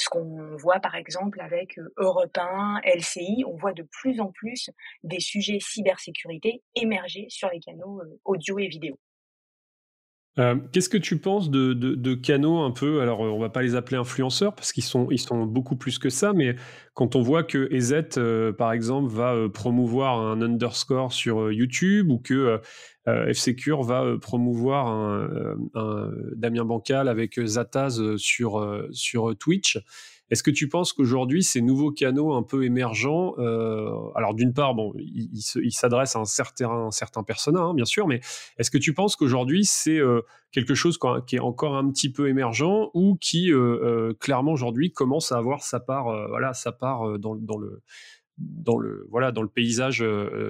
ce 0.00 0.08
qu'on 0.08 0.56
voit 0.56 0.80
par 0.80 0.94
exemple 0.94 1.40
avec 1.40 1.78
euh, 1.78 1.92
Europe 1.96 2.36
1, 2.36 2.80
LCI. 2.84 3.44
On 3.46 3.56
voit 3.56 3.72
de 3.72 3.86
plus 3.90 4.20
en 4.20 4.30
plus 4.32 4.70
des 5.02 5.20
sujets 5.20 5.58
cybersécurité 5.60 6.62
émerger 6.74 7.26
sur 7.28 7.48
les 7.50 7.60
canaux 7.60 8.00
euh, 8.00 8.18
audio 8.24 8.58
et 8.58 8.68
vidéo. 8.68 8.98
Euh, 10.38 10.56
qu'est-ce 10.72 10.88
que 10.88 10.96
tu 10.96 11.18
penses 11.18 11.50
de, 11.50 12.14
canaux 12.14 12.60
un 12.60 12.70
peu 12.70 13.00
Alors, 13.02 13.20
on 13.20 13.38
va 13.40 13.50
pas 13.50 13.62
les 13.62 13.74
appeler 13.74 13.96
influenceurs 13.96 14.54
parce 14.54 14.72
qu'ils 14.72 14.84
sont, 14.84 15.08
ils 15.10 15.18
sont 15.18 15.44
beaucoup 15.44 15.74
plus 15.74 15.98
que 15.98 16.08
ça, 16.08 16.32
mais 16.32 16.54
quand 16.94 17.16
on 17.16 17.20
voit 17.20 17.42
que 17.42 17.68
EZ, 17.72 18.54
par 18.56 18.72
exemple, 18.72 19.12
va 19.12 19.48
promouvoir 19.52 20.20
un 20.20 20.40
underscore 20.40 21.12
sur 21.12 21.50
YouTube 21.50 22.10
ou 22.10 22.20
que 22.20 22.60
F-Secure 23.32 23.82
va 23.82 24.16
promouvoir 24.20 24.86
un, 24.86 26.10
Damien 26.36 26.64
Bancal 26.64 27.08
avec 27.08 27.40
Zataz 27.40 28.16
sur, 28.16 28.86
sur 28.92 29.36
Twitch, 29.36 29.78
est-ce 30.30 30.44
que 30.44 30.50
tu 30.50 30.68
penses 30.68 30.92
qu'aujourd'hui, 30.92 31.42
ces 31.42 31.60
nouveaux 31.60 31.90
canaux 31.90 32.34
un 32.34 32.44
peu 32.44 32.64
émergents, 32.64 33.34
euh, 33.38 33.90
alors 34.14 34.34
d'une 34.34 34.54
part, 34.54 34.74
bon, 34.74 34.92
ils 34.96 35.72
s'adressent 35.72 36.14
à 36.14 36.20
un 36.20 36.24
certain, 36.24 36.70
un 36.70 36.90
certain 36.92 37.24
persona, 37.24 37.60
hein, 37.60 37.74
bien 37.74 37.84
sûr, 37.84 38.06
mais 38.06 38.20
est-ce 38.56 38.70
que 38.70 38.78
tu 38.78 38.94
penses 38.94 39.16
qu'aujourd'hui, 39.16 39.64
c'est 39.64 39.98
euh, 39.98 40.22
quelque 40.52 40.74
chose 40.74 40.98
qui 41.26 41.36
est 41.36 41.40
encore 41.40 41.76
un 41.76 41.90
petit 41.90 42.12
peu 42.12 42.28
émergent 42.28 42.90
ou 42.94 43.16
qui, 43.20 43.52
euh, 43.52 44.14
clairement, 44.20 44.52
aujourd'hui, 44.52 44.92
commence 44.92 45.32
à 45.32 45.36
avoir 45.36 45.62
sa 45.62 45.80
part, 45.80 46.28
voilà, 46.28 46.54
sa 46.54 46.70
part 46.70 47.18
dans, 47.18 47.34
le, 47.34 47.82
dans, 48.38 48.78
le, 48.78 49.06
voilà, 49.10 49.32
dans 49.32 49.42
le 49.42 49.48
paysage 49.48 49.98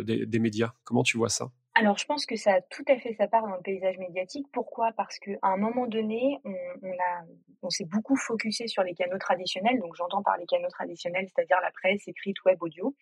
des 0.05 0.39
médias? 0.39 0.75
Comment 0.85 1.03
tu 1.03 1.17
vois 1.17 1.31
ça? 1.31 1.51
Alors, 1.81 1.97
je 1.97 2.05
pense 2.05 2.27
que 2.27 2.37
ça 2.37 2.57
a 2.57 2.61
tout 2.61 2.85
à 2.89 2.99
fait 2.99 3.15
sa 3.15 3.27
part 3.27 3.41
dans 3.41 3.55
le 3.55 3.63
paysage 3.63 3.97
médiatique. 3.97 4.47
Pourquoi? 4.53 4.93
Parce 4.99 5.19
qu'à 5.19 5.39
un 5.41 5.57
moment 5.57 5.87
donné, 5.87 6.39
on, 7.63 7.71
s'est 7.71 7.87
beaucoup 7.87 8.17
focusé 8.17 8.67
sur 8.67 8.83
les 8.83 8.93
canaux 8.93 9.17
traditionnels. 9.17 9.81
Donc, 9.81 9.95
j'entends 9.97 10.23
par 10.23 10.37
les 10.37 10.45
canaux 10.45 10.69
traditionnels, 10.69 11.27
c'est-à-dire 11.35 11.57
la 11.63 11.71
presse, 11.71 12.07
écrite, 12.07 12.37
web, 12.45 12.63
audio. 12.63 12.95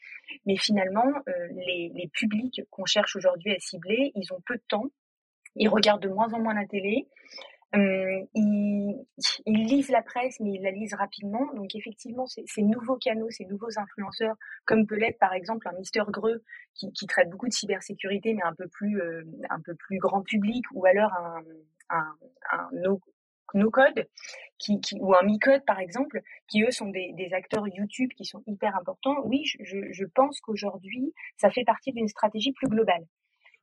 Mais 0.47 0.57
finalement, 0.57 1.09
euh, 1.29 1.49
les 1.51 2.09
publics 2.13 2.63
qu'on 2.71 2.85
cherche 2.85 3.17
aujourd'hui 3.17 3.53
à 3.53 3.59
cibler, 3.59 4.13
ils 4.15 4.33
ont 4.33 4.41
peu 4.47 4.55
de 4.55 4.65
temps. 4.69 4.87
Ils 5.57 5.69
regardent 5.69 6.03
de 6.03 6.09
moins 6.09 6.33
en 6.33 6.39
moins 6.39 6.55
la 6.55 6.67
télé. 6.67 7.09
Euh, 7.75 8.25
ils, 8.35 8.97
ils, 9.45 9.67
lisent 9.67 9.91
la 9.91 10.01
presse, 10.01 10.41
mais 10.41 10.53
ils 10.55 10.63
la 10.63 10.71
lisent 10.71 10.95
rapidement. 10.95 11.53
Donc 11.55 11.75
effectivement, 11.75 12.25
ces 12.27 12.63
nouveaux 12.63 12.97
canaux, 12.97 13.31
ces 13.31 13.45
nouveaux 13.45 13.79
influenceurs, 13.79 14.37
comme 14.65 14.87
peut 14.87 14.97
l'être 14.97 15.19
par 15.19 15.35
exemple 15.35 15.69
un 15.69 15.73
Mister 15.73 16.03
Greux 16.09 16.43
qui, 16.75 16.91
qui, 16.93 17.07
traite 17.07 17.29
beaucoup 17.29 17.47
de 17.47 17.53
cybersécurité, 17.53 18.33
mais 18.33 18.43
un 18.43 18.55
peu 18.55 18.69
plus 18.69 19.01
euh, 19.01 19.23
un 19.51 19.61
peu 19.61 19.75
plus 19.75 19.99
grand 19.99 20.23
public, 20.23 20.65
ou 20.73 20.87
alors 20.87 21.13
un, 21.13 21.43
un, 21.91 22.15
un 22.53 22.69
no, 22.73 23.01
no, 23.53 23.71
code 23.71 24.07
qui, 24.59 24.81
qui, 24.81 24.97
ou 25.01 25.15
un 25.15 25.23
mi-code 25.23 25.65
par 25.67 25.79
exemple, 25.79 26.23
qui 26.49 26.63
eux 26.63 26.71
sont 26.71 26.89
des, 26.89 27.13
des, 27.19 27.35
acteurs 27.35 27.69
YouTube 27.69 28.11
qui 28.17 28.25
sont 28.25 28.43
hyper 28.47 28.77
importants. 28.77 29.17
Oui, 29.25 29.43
je, 29.45 29.93
je 29.93 30.05
pense 30.15 30.41
qu'aujourd'hui, 30.41 31.13
ça 31.37 31.51
fait 31.51 31.65
partie 31.65 31.93
d'une 31.93 32.09
stratégie 32.09 32.53
plus 32.53 32.69
globale. 32.69 33.05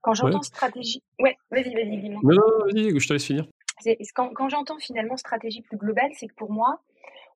Quand 0.02 0.14
j'entends 0.14 0.44
stratégie, 0.44 1.02
ouais, 1.20 1.36
vas-y, 1.50 1.74
vas-y, 1.74 1.98
dis-moi. 1.98 2.22
Non, 2.24 2.36
non, 2.36 2.66
vas-y, 2.66 3.00
je 3.00 3.08
te 3.08 3.14
laisse 3.14 3.26
finir. 3.26 3.48
Quand, 4.14 4.50
j'entends 4.50 4.80
finalement 4.80 5.18
stratégie 5.18 5.62
plus 5.62 5.78
globale, 5.78 6.12
c'est 6.14 6.28
que 6.28 6.36
pour 6.36 6.52
moi, 6.52 6.82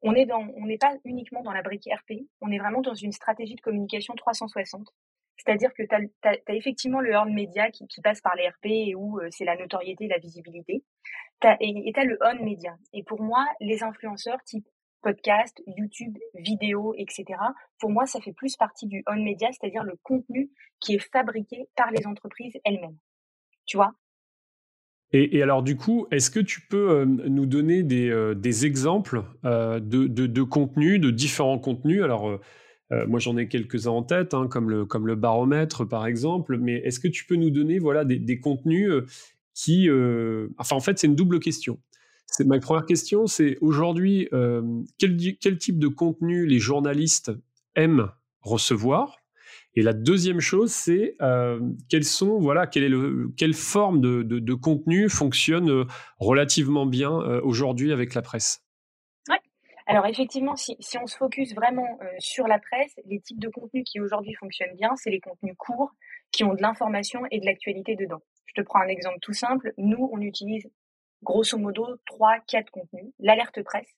on 0.02 0.14
n'est 0.14 0.78
pas 0.78 0.94
uniquement 1.04 1.42
dans 1.42 1.52
la 1.52 1.62
brique 1.62 1.90
RP, 1.92 2.26
on 2.42 2.52
est 2.52 2.60
vraiment 2.60 2.82
dans 2.82 2.94
une 2.94 3.12
stratégie 3.12 3.56
de 3.56 3.62
communication 3.62 4.14
360. 4.16 4.88
C'est-à-dire 5.38 5.74
que 5.74 5.84
tu 5.84 5.96
as, 5.96 6.56
effectivement 6.56 7.00
le 7.00 7.12
earn 7.12 7.34
media 7.34 7.72
qui, 7.72 7.88
passe 8.04 8.20
par 8.22 8.36
les 8.36 8.50
RP 8.50 8.66
et 8.66 8.96
où 8.96 9.20
euh, 9.20 9.30
c'est 9.32 9.46
la 9.46 9.56
notoriété, 9.56 10.08
la 10.08 10.18
visibilité. 10.18 10.84
As, 11.42 11.56
et 11.62 11.92
tu 11.94 12.00
as 12.00 12.04
le 12.04 12.18
on 12.22 12.44
media. 12.44 12.76
Et 12.92 13.04
pour 13.04 13.22
moi, 13.22 13.46
les 13.62 13.82
influenceurs 13.82 14.44
type 14.44 14.68
podcast, 15.02 15.62
YouTube, 15.66 16.18
vidéo, 16.36 16.94
etc., 16.98 17.40
pour 17.80 17.90
moi, 17.90 18.06
ça 18.06 18.20
fait 18.20 18.34
plus 18.34 18.58
partie 18.58 18.88
du 18.88 19.04
on 19.08 19.16
media, 19.16 19.48
c'est-à-dire 19.52 19.84
le 19.84 19.96
contenu 20.04 20.50
qui 20.82 20.96
est 20.96 21.12
fabriqué 21.12 21.70
par 21.76 21.92
les 21.92 22.06
entreprises 22.06 22.58
elles-mêmes. 22.66 22.98
Tu 23.66 23.78
vois? 23.78 23.94
Et, 25.12 25.42
alors 25.42 25.64
du 25.64 25.76
coup, 25.76 26.08
est-ce 26.12 26.30
que 26.30 26.40
tu 26.40 26.62
peux 26.62 26.92
euh, 26.92 27.06
nous 27.06 27.48
donner 27.48 27.82
des, 27.82 28.10
euh, 28.10 28.36
exemples 28.44 29.24
euh, 29.44 29.80
de, 29.80 30.06
de, 30.06 30.28
de, 30.28 30.44
contenus, 30.44 31.00
de 31.02 31.10
différents 31.10 31.60
contenus? 31.60 32.04
Alors 32.04 32.40
moi 33.08 33.20
j'en 33.20 33.38
ai 33.38 33.48
quelques-uns 33.48 33.92
en 33.92 34.02
tête, 34.02 34.34
hein, 34.34 34.48
comme, 34.48 34.68
le, 34.72 34.84
comme 34.84 35.06
le 35.06 35.16
baromètre 35.16 35.88
par 35.88 36.08
exemple, 36.08 36.58
mais 36.58 36.78
est-ce 36.78 37.00
que 37.00 37.08
tu 37.08 37.24
peux 37.26 37.36
nous 37.36 37.52
donner 37.52 37.78
voilà, 37.78 38.04
des, 38.04 38.18
des 38.18 38.40
contenus 38.40 38.92
qui... 39.54 39.88
Enfin 40.58 40.76
en 40.76 40.80
fait 40.80 40.98
c'est 40.98 41.06
une 41.06 41.16
double 41.16 41.40
question. 41.40 41.80
Ma 42.46 42.58
première 42.58 42.88
question, 42.88 43.28
c'est 43.28 43.58
aujourd'hui 43.62 44.28
quel, 44.98 45.18
quel 45.40 45.58
type 45.60 45.78
de 45.78 45.88
contenu 45.88 46.48
les 46.48 46.58
journalistes 46.58 47.32
aiment 47.76 48.10
recevoir? 48.42 49.19
Et 49.76 49.82
la 49.82 49.94
deuxième 49.94 50.40
chose, 50.40 50.72
c'est 50.72 51.16
euh, 51.22 51.60
quelles 51.90 52.04
sont, 52.04 52.40
voilà, 52.40 52.66
quelle, 52.66 52.84
est 52.84 52.90
le, 52.90 53.32
quelle 53.38 53.54
forme 53.54 54.02
de, 54.02 54.24
de, 54.24 54.54
contenu 54.54 55.10
fonctionne 55.10 55.70
euh, 55.70 55.86
relativement 56.18 56.86
bien 56.86 57.12
euh, 57.12 57.40
aujourd'hui 57.44 57.94
avec 57.94 58.14
la 58.16 58.22
presse? 58.22 58.64
Oui. 59.30 59.38
Alors 59.86 60.08
effectivement, 60.08 60.56
si, 60.56 60.76
si, 60.80 60.98
on 60.98 61.06
se 61.06 61.16
focus 61.16 61.54
vraiment 61.54 62.00
sur 62.20 62.48
la 62.48 62.60
presse, 62.60 63.00
les 63.06 63.20
types 63.20 63.40
de 63.40 63.50
contenus 63.50 63.84
qui 63.86 64.00
aujourd'hui 64.00 64.34
fonctionnent 64.36 64.76
bien, 64.76 64.96
c'est 64.96 65.12
les 65.12 65.20
contenus 65.20 65.56
courts 65.58 65.92
qui 66.32 66.44
ont 66.44 66.54
de 66.54 66.62
l'information 66.62 67.22
et 67.32 67.40
de 67.40 67.46
l'actualité 67.46 67.96
dedans. 67.96 68.22
Je 68.46 68.62
te 68.62 68.62
prends 68.62 68.82
un 68.82 68.88
exemple 68.88 69.18
tout 69.22 69.34
simple. 69.34 69.74
Nous, 69.78 70.10
on 70.12 70.22
utilise 70.22 70.68
grosso 71.24 71.58
modo 71.58 71.88
trois, 72.06 72.40
quatre 72.48 72.72
contenus. 72.72 73.14
L'alerte 73.20 73.64
presse, 73.64 73.96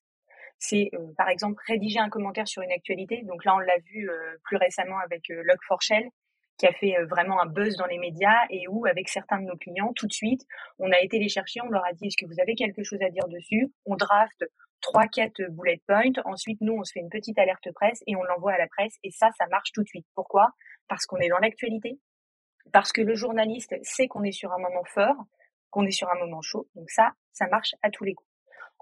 c'est 0.62 0.91
euh, 0.94 1.08
par 1.18 1.27
exemple 1.27 1.62
rédiger 1.68 2.00
un 2.00 2.10
commentaire 2.10 2.48
sur 2.48 2.62
une 2.62 2.72
actualité. 2.72 3.24
Donc 3.24 3.44
là, 3.44 3.56
on 3.56 3.60
l'a 3.60 3.77
vu 3.80 4.10
euh, 4.10 4.38
plus 4.44 4.58
récemment 4.58 5.00
avec 5.00 5.30
euh, 5.32 5.44
Log4Shell, 5.44 6.08
qui 6.58 6.68
a 6.68 6.74
fait 6.74 6.96
vraiment 7.10 7.41
un 7.41 7.48
buzz 7.48 7.75
dans 7.77 7.88
les 7.88 7.98
médias 7.98 8.46
et 8.51 8.68
où, 8.68 8.86
avec 8.86 9.10
certains 9.10 9.39
de 9.39 9.46
nos 9.46 9.58
clients, 9.58 9.91
tout 9.96 10.06
de 10.06 10.13
suite, 10.13 10.41
on 10.77 10.91
a 10.91 11.00
été 11.00 11.18
les 11.18 11.30
chercher, 11.30 11.60
on 11.62 11.70
leur 11.70 11.84
a 11.84 11.94
dit 11.94 12.06
est-ce 12.06 12.18
que 12.18 12.32
vous 12.32 12.39
avez 12.39 12.53
quelque 12.53 12.84
chose 12.84 13.01
à 13.01 13.10
dire 13.10 13.27
dessus? 13.27 13.74
On 13.86 13.96
draft 13.96 14.46
trois, 14.82 15.08
quatre 15.08 15.41
bullet 15.50 15.82
points. 15.88 16.22
Ensuite, 16.25 16.62
nous, 16.62 16.74
on 16.74 16.84
se 16.84 16.91
fait 16.94 17.00
une 17.00 17.10
petite 17.10 17.39
alerte 17.39 17.72
presse 17.74 18.03
et 18.06 18.15
on 18.15 18.22
l'envoie 18.24 18.53
à 18.53 18.60
la 18.60 18.68
presse. 18.68 18.98
Et 19.03 19.10
ça, 19.10 19.32
ça 19.39 19.48
marche 19.48 19.72
tout 19.74 19.82
de 19.82 19.88
suite. 19.88 20.06
Pourquoi? 20.13 20.50
Parce 20.88 21.08
qu'on 21.08 21.18
est 21.18 21.30
dans 21.30 21.39
l'actualité, 21.39 22.00
parce 22.72 22.91
que 22.91 23.01
le 23.01 23.15
journaliste 23.15 23.75
sait 23.82 24.08
qu'on 24.08 24.24
est 24.24 24.32
sur 24.32 24.51
un 24.51 24.60
moment 24.60 24.84
fort, 24.94 25.25
qu'on 25.72 25.88
est 25.88 25.91
sur 25.91 26.10
un 26.12 26.20
moment 26.20 26.41
chaud. 26.44 26.68
Donc 26.75 26.91
ça, 26.91 27.13
ça 27.32 27.48
marche 27.48 27.74
à 27.82 27.89
tous 27.89 28.03
les 28.03 28.13
coups. 28.13 28.31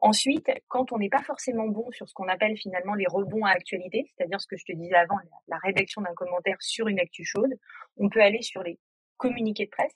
Ensuite, 0.01 0.49
quand 0.69 0.91
on 0.93 0.97
n'est 0.97 1.09
pas 1.09 1.23
forcément 1.23 1.67
bon 1.67 1.91
sur 1.91 2.07
ce 2.07 2.13
qu'on 2.13 2.27
appelle 2.27 2.57
finalement 2.57 2.93
les 2.93 3.07
rebonds 3.07 3.45
à 3.45 3.51
actualité, 3.51 4.09
c'est-à-dire 4.15 4.39
ce 4.39 4.47
que 4.47 4.55
je 4.55 4.65
te 4.65 4.71
disais 4.71 4.95
avant, 4.95 5.17
la, 5.47 5.57
rédaction 5.57 6.01
d'un 6.01 6.13
commentaire 6.13 6.57
sur 6.61 6.87
une 6.87 6.99
actu 6.99 7.25
chaude, 7.25 7.53
on 7.97 8.09
peut 8.09 8.21
aller 8.21 8.41
sur 8.41 8.63
les 8.63 8.79
communiqués 9.17 9.65
de 9.65 9.71
presse, 9.71 9.93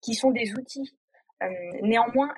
qui 0.00 0.14
sont 0.14 0.30
des 0.30 0.54
outils 0.54 0.96
euh, 1.42 1.48
néanmoins 1.82 2.32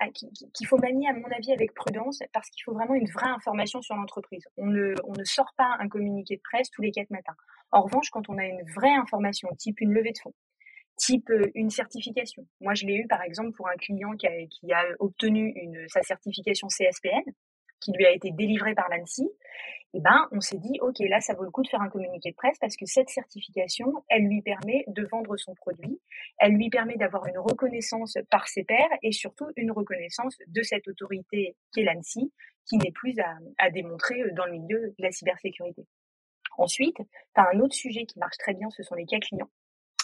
qu'il 0.55 0.67
faut 0.67 0.79
manier 0.79 1.09
à 1.09 1.13
mon 1.13 1.31
avis 1.31 1.53
avec 1.53 1.75
prudence 1.75 2.23
parce 2.33 2.49
qu'il 2.51 2.63
faut 2.65 2.73
vraiment 2.73 2.95
une 2.95 3.09
vraie 3.11 3.29
information 3.29 3.83
sur 3.83 3.95
l'entreprise. 3.95 4.45
On 4.57 4.67
ne, 4.67 4.95
on 5.05 5.13
ne 5.13 5.25
sort 5.25 5.53
pas 5.57 5.77
un 5.79 5.89
communiqué 5.89 6.37
de 6.37 6.43
presse 6.43 6.71
tous 6.71 6.83
les 6.83 6.91
quatre 6.91 7.11
matins. 7.11 7.37
En 7.71 7.83
revanche, 7.83 8.11
quand 8.11 8.29
on 8.29 8.39
a 8.39 8.45
une 8.45 8.63
vraie 8.75 8.95
information, 8.95 9.49
type 9.59 9.81
une 9.81 9.93
levée 9.93 10.13
de 10.13 10.19
fonds, 10.19 10.35
type 10.97 11.31
euh, 11.31 11.51
une 11.55 11.71
certification. 11.71 12.47
Moi, 12.61 12.75
je 12.75 12.87
l'ai 12.87 12.95
eu 12.95 13.07
par 13.07 13.23
exemple 13.23 13.53
pour 13.53 13.69
un 13.69 13.77
client 13.77 14.13
qui 14.13 14.27
a, 14.27 14.47
qui 14.47 14.73
a 14.73 14.85
obtenu 14.99 15.55
sa 15.89 16.03
certification 16.03 16.69
CSPN, 16.69 17.31
qui 17.81 17.93
lui 17.93 18.07
a 18.07 18.11
été 18.11 18.31
délivrée 18.31 18.75
par 18.75 18.89
l'ANSI. 18.89 19.29
Et 19.95 19.99
eh 19.99 20.03
ben, 20.03 20.29
on 20.31 20.41
s'est 20.41 20.59
dit, 20.59 20.79
ok, 20.83 20.99
là, 21.09 21.21
ça 21.21 21.33
vaut 21.33 21.45
le 21.45 21.51
coup 21.51 21.63
de 21.63 21.69
faire 21.69 21.81
un 21.81 21.89
communiqué 21.89 22.31
de 22.31 22.35
presse 22.35 22.59
parce 22.61 22.77
que 22.77 22.85
cette 22.85 23.09
certification, 23.09 24.05
elle 24.09 24.25
lui 24.25 24.43
permet 24.43 24.85
de 24.89 25.07
vendre 25.07 25.37
son 25.39 25.55
produit, 25.55 25.99
elle 26.39 26.53
lui 26.53 26.69
permet 26.69 26.97
d'avoir 26.97 27.25
une 27.27 27.39
reconnaissance 27.39 28.19
par 28.29 28.47
ses 28.47 28.65
pairs 28.65 28.91
et 29.03 29.13
surtout 29.13 29.47
une 29.57 29.71
reconnaissance 29.71 30.37
de 30.49 30.63
cette 30.63 30.87
autorité 30.89 31.57
qu'est 31.73 31.85
l'ANSI, 31.85 32.31
qui 32.67 32.77
n'est 32.77 32.93
plus 32.93 33.19
à, 33.21 33.39
à 33.59 33.71
démontrer 33.71 34.21
euh, 34.21 34.33
dans 34.35 34.45
le 34.45 34.53
milieu 34.53 34.89
de 34.99 35.03
la 35.03 35.13
cybersécurité. 35.13 35.87
Ensuite, 36.59 36.97
tu 36.97 37.41
as 37.41 37.49
un 37.55 37.61
autre 37.61 37.75
sujet 37.75 38.05
qui 38.05 38.19
marche 38.19 38.37
très 38.39 38.55
bien, 38.55 38.69
ce 38.71 38.83
sont 38.83 38.97
les 38.97 39.07
cas 39.07 39.19
clients. 39.21 39.51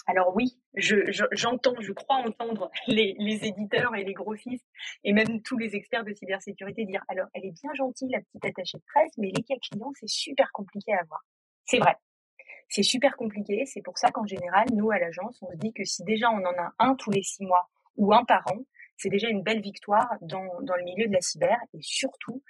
Alors 0.05 0.35
oui, 0.35 0.57
j'entends, 0.75 1.75
je, 1.79 1.93
crois 1.93 2.17
entendre 2.17 2.69
les, 2.87 3.15
éditeurs 3.19 3.95
et 3.95 4.03
les 4.03 4.13
grossistes 4.13 4.67
et 5.03 5.13
même 5.13 5.41
tous 5.41 5.57
les 5.57 5.75
experts 5.75 6.03
de 6.03 6.13
cybersécurité 6.13 6.85
dire 6.85 7.01
alors 7.07 7.27
elle 7.33 7.45
est 7.45 7.51
bien 7.61 7.73
gentille 7.73 8.09
la 8.09 8.19
petite 8.19 8.45
attachée 8.45 8.77
de 8.77 8.83
presse, 8.87 9.11
mais 9.17 9.31
les 9.33 9.43
cas 9.43 9.55
clients 9.61 9.91
c'est 9.95 10.09
super 10.09 10.51
compliqué 10.51 10.93
à 10.93 10.99
avoir. 11.01 11.21
C'est 11.65 11.77
vrai, 11.77 11.95
c'est 12.67 12.83
super 12.83 13.15
compliqué. 13.15 13.65
C'est 13.65 13.81
pour 13.81 13.97
ça 13.97 14.11
qu'en 14.11 14.25
général, 14.25 14.65
nous 14.73 14.91
à 14.91 14.99
l'agence, 14.99 15.41
on 15.41 15.51
se 15.51 15.57
dit 15.57 15.71
que 15.71 15.85
si 15.85 16.03
déjà 16.03 16.29
on 16.31 16.43
en 16.43 16.57
a 16.57 16.73
un 16.79 16.95
tous 16.95 17.11
les 17.11 17.23
six 17.23 17.45
mois 17.45 17.69
ou 17.95 18.13
un 18.13 18.25
par 18.25 18.45
an, 18.51 18.57
c'est 18.97 19.09
déjà 19.09 19.29
une 19.29 19.41
belle 19.41 19.61
victoire 19.61 20.09
dans, 20.21 20.61
dans 20.61 20.75
le 20.75 20.83
milieu 20.83 21.07
de 21.07 21.13
la 21.13 21.21
cyber 21.21 21.57
et 21.73 21.81
surtout 21.81 22.43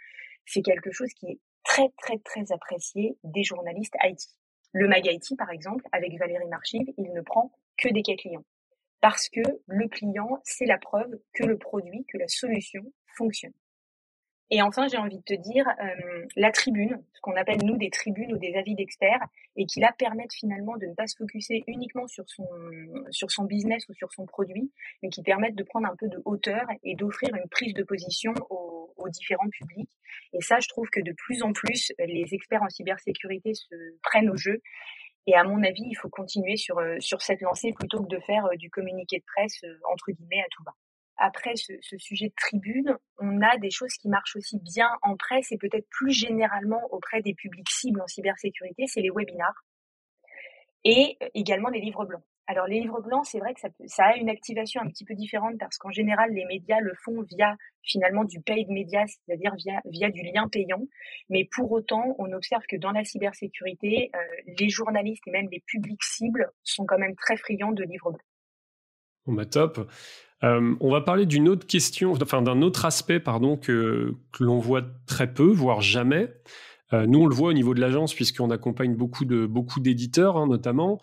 c'est 0.45 0.61
quelque 0.63 0.91
chose 0.91 1.11
qui 1.13 1.27
est 1.27 1.39
très 1.63 1.89
très 1.97 2.17
très 2.17 2.51
apprécié 2.51 3.17
des 3.23 3.43
journalistes 3.43 3.95
IT. 4.03 4.27
Le 4.73 4.87
Mag 4.87 5.05
IT, 5.05 5.37
par 5.37 5.51
exemple, 5.51 5.85
avec 5.91 6.17
Valérie 6.17 6.47
Marchive, 6.47 6.87
il 6.97 7.13
ne 7.13 7.21
prend 7.21 7.51
que 7.77 7.89
des 7.89 8.01
cas 8.01 8.15
clients. 8.15 8.43
Parce 9.01 9.29
que 9.29 9.41
le 9.67 9.87
client, 9.87 10.41
c'est 10.43 10.65
la 10.65 10.77
preuve 10.77 11.19
que 11.33 11.43
le 11.43 11.57
produit, 11.57 12.05
que 12.11 12.17
la 12.17 12.27
solution 12.27 12.81
fonctionne. 13.15 13.53
Et 14.55 14.61
enfin, 14.61 14.87
j'ai 14.87 14.97
envie 14.97 15.17
de 15.17 15.23
te 15.23 15.33
dire, 15.33 15.67
euh, 15.67 16.25
la 16.35 16.51
tribune, 16.51 17.03
ce 17.15 17.21
qu'on 17.21 17.35
appelle 17.35 17.57
nous 17.63 17.75
des 17.75 17.89
tribunes 17.89 18.31
ou 18.33 18.37
des 18.37 18.53
avis 18.53 18.75
d'experts, 18.75 19.25
et 19.55 19.65
qui 19.65 19.79
là 19.79 19.91
permettent 19.97 20.35
finalement 20.35 20.77
de 20.77 20.85
ne 20.85 20.93
pas 20.93 21.07
se 21.07 21.15
focuser 21.17 21.63
uniquement 21.65 22.05
sur 22.05 22.23
son, 22.27 23.43
business 23.45 23.89
ou 23.89 23.95
sur 23.95 24.13
son 24.13 24.27
produit, 24.27 24.71
mais 25.01 25.09
qui 25.09 25.23
permettent 25.23 25.55
de 25.55 25.63
prendre 25.63 25.87
un 25.87 25.95
peu 25.95 26.07
de 26.07 26.21
hauteur 26.25 26.67
et 26.83 26.93
d'offrir 26.93 27.33
une 27.33 27.49
prise 27.49 27.73
de 27.73 27.81
position 27.81 28.31
aux, 28.51 28.93
aux, 28.95 29.09
différents 29.09 29.49
publics. 29.49 29.89
Et 30.33 30.41
ça, 30.41 30.59
je 30.59 30.67
trouve 30.67 30.87
que 30.91 31.01
de 31.01 31.13
plus 31.13 31.41
en 31.41 31.51
plus, 31.51 31.91
les 31.97 32.35
experts 32.35 32.61
en 32.61 32.69
cybersécurité 32.69 33.55
se 33.55 33.73
prennent 34.03 34.29
au 34.29 34.37
jeu. 34.37 34.61
Et 35.25 35.33
à 35.33 35.43
mon 35.43 35.63
avis, 35.63 35.81
il 35.83 35.95
faut 35.95 36.09
continuer 36.09 36.57
sur, 36.57 36.77
euh, 36.77 36.97
sur 36.99 37.23
cette 37.23 37.41
lancée 37.41 37.73
plutôt 37.73 38.03
que 38.03 38.07
de 38.07 38.19
faire 38.19 38.45
euh, 38.45 38.55
du 38.55 38.69
communiqué 38.69 39.17
de 39.17 39.25
presse, 39.35 39.63
entre 39.91 40.11
guillemets, 40.11 40.41
à 40.41 40.47
tout 40.51 40.63
bas 40.63 40.75
après 41.17 41.55
ce, 41.55 41.73
sujet 41.97 42.27
de 42.27 42.33
tribune, 42.35 42.97
on 43.19 43.41
a 43.41 43.57
des 43.57 43.71
choses 43.71 43.93
qui 43.93 44.09
marchent 44.09 44.35
aussi 44.35 44.59
bien 44.59 44.89
en 45.01 45.15
presse 45.15 45.51
et 45.51 45.57
peut-être 45.57 45.87
plus 45.89 46.11
généralement 46.11 46.81
auprès 46.91 47.21
des 47.21 47.33
publics 47.33 47.69
cibles 47.69 48.01
en 48.01 48.07
cybersécurité, 48.07 48.85
c'est 48.87 49.01
les 49.01 49.11
webinars 49.11 49.63
et 50.83 51.17
également 51.33 51.69
les 51.69 51.79
livres 51.79 52.05
blancs. 52.05 52.23
Alors 52.45 52.67
les 52.67 52.81
livres 52.81 53.01
blancs, 53.01 53.25
c'est 53.25 53.39
vrai 53.39 53.53
que 53.53 53.61
ça, 53.85 54.03
a 54.03 54.17
une 54.17 54.29
activation 54.29 54.81
un 54.81 54.89
petit 54.89 55.05
peu 55.05 55.13
différente 55.15 55.57
parce 55.57 55.77
qu'en 55.77 55.91
général, 55.91 56.33
les 56.33 56.43
médias 56.43 56.81
le 56.81 56.93
font 57.05 57.21
via 57.21 57.55
finalement 57.83 58.25
du 58.25 58.41
paid 58.41 58.67
media, 58.69 59.05
c'est-à-dire 59.07 59.55
via, 59.55 59.79
via 59.85 60.09
du 60.09 60.23
lien 60.23 60.49
payant. 60.49 60.81
Mais 61.29 61.47
pour 61.49 61.71
autant, 61.71 62.15
on 62.19 62.33
observe 62.33 62.63
que 62.67 62.75
dans 62.75 62.91
la 62.91 63.05
cybersécurité, 63.05 64.11
euh, 64.13 64.19
les 64.59 64.67
journalistes 64.67 65.25
et 65.27 65.31
même 65.31 65.47
les 65.49 65.63
publics 65.65 66.03
cibles 66.03 66.51
sont 66.63 66.85
quand 66.85 66.97
même 66.97 67.15
très 67.15 67.37
friands 67.37 67.71
de 67.71 67.83
livres 67.83 68.11
blancs. 68.11 68.32
Bon 69.25 69.33
bah 69.33 69.45
top. 69.45 69.89
Euh, 70.43 70.75
on 70.81 70.91
va 70.91 71.01
parler 71.01 71.25
d'une 71.25 71.47
autre 71.47 71.65
question, 71.65 72.13
enfin 72.21 72.41
d'un 72.41 72.61
autre 72.61 72.85
aspect, 72.85 73.19
pardon, 73.19 73.55
que, 73.55 74.13
l'on 74.39 74.59
voit 74.59 74.83
très 75.07 75.33
peu, 75.33 75.49
voire 75.49 75.81
jamais. 75.81 76.33
Euh, 76.91 77.07
nous, 77.07 77.21
on 77.21 77.25
le 77.27 77.33
voit 77.33 77.49
au 77.49 77.53
niveau 77.53 77.73
de 77.73 77.79
l'agence, 77.79 78.13
puisqu'on 78.13 78.51
accompagne 78.51 78.95
beaucoup 78.95 79.25
de 79.25 79.45
beaucoup 79.45 79.79
d'éditeurs, 79.79 80.37
hein, 80.37 80.47
notamment. 80.47 80.99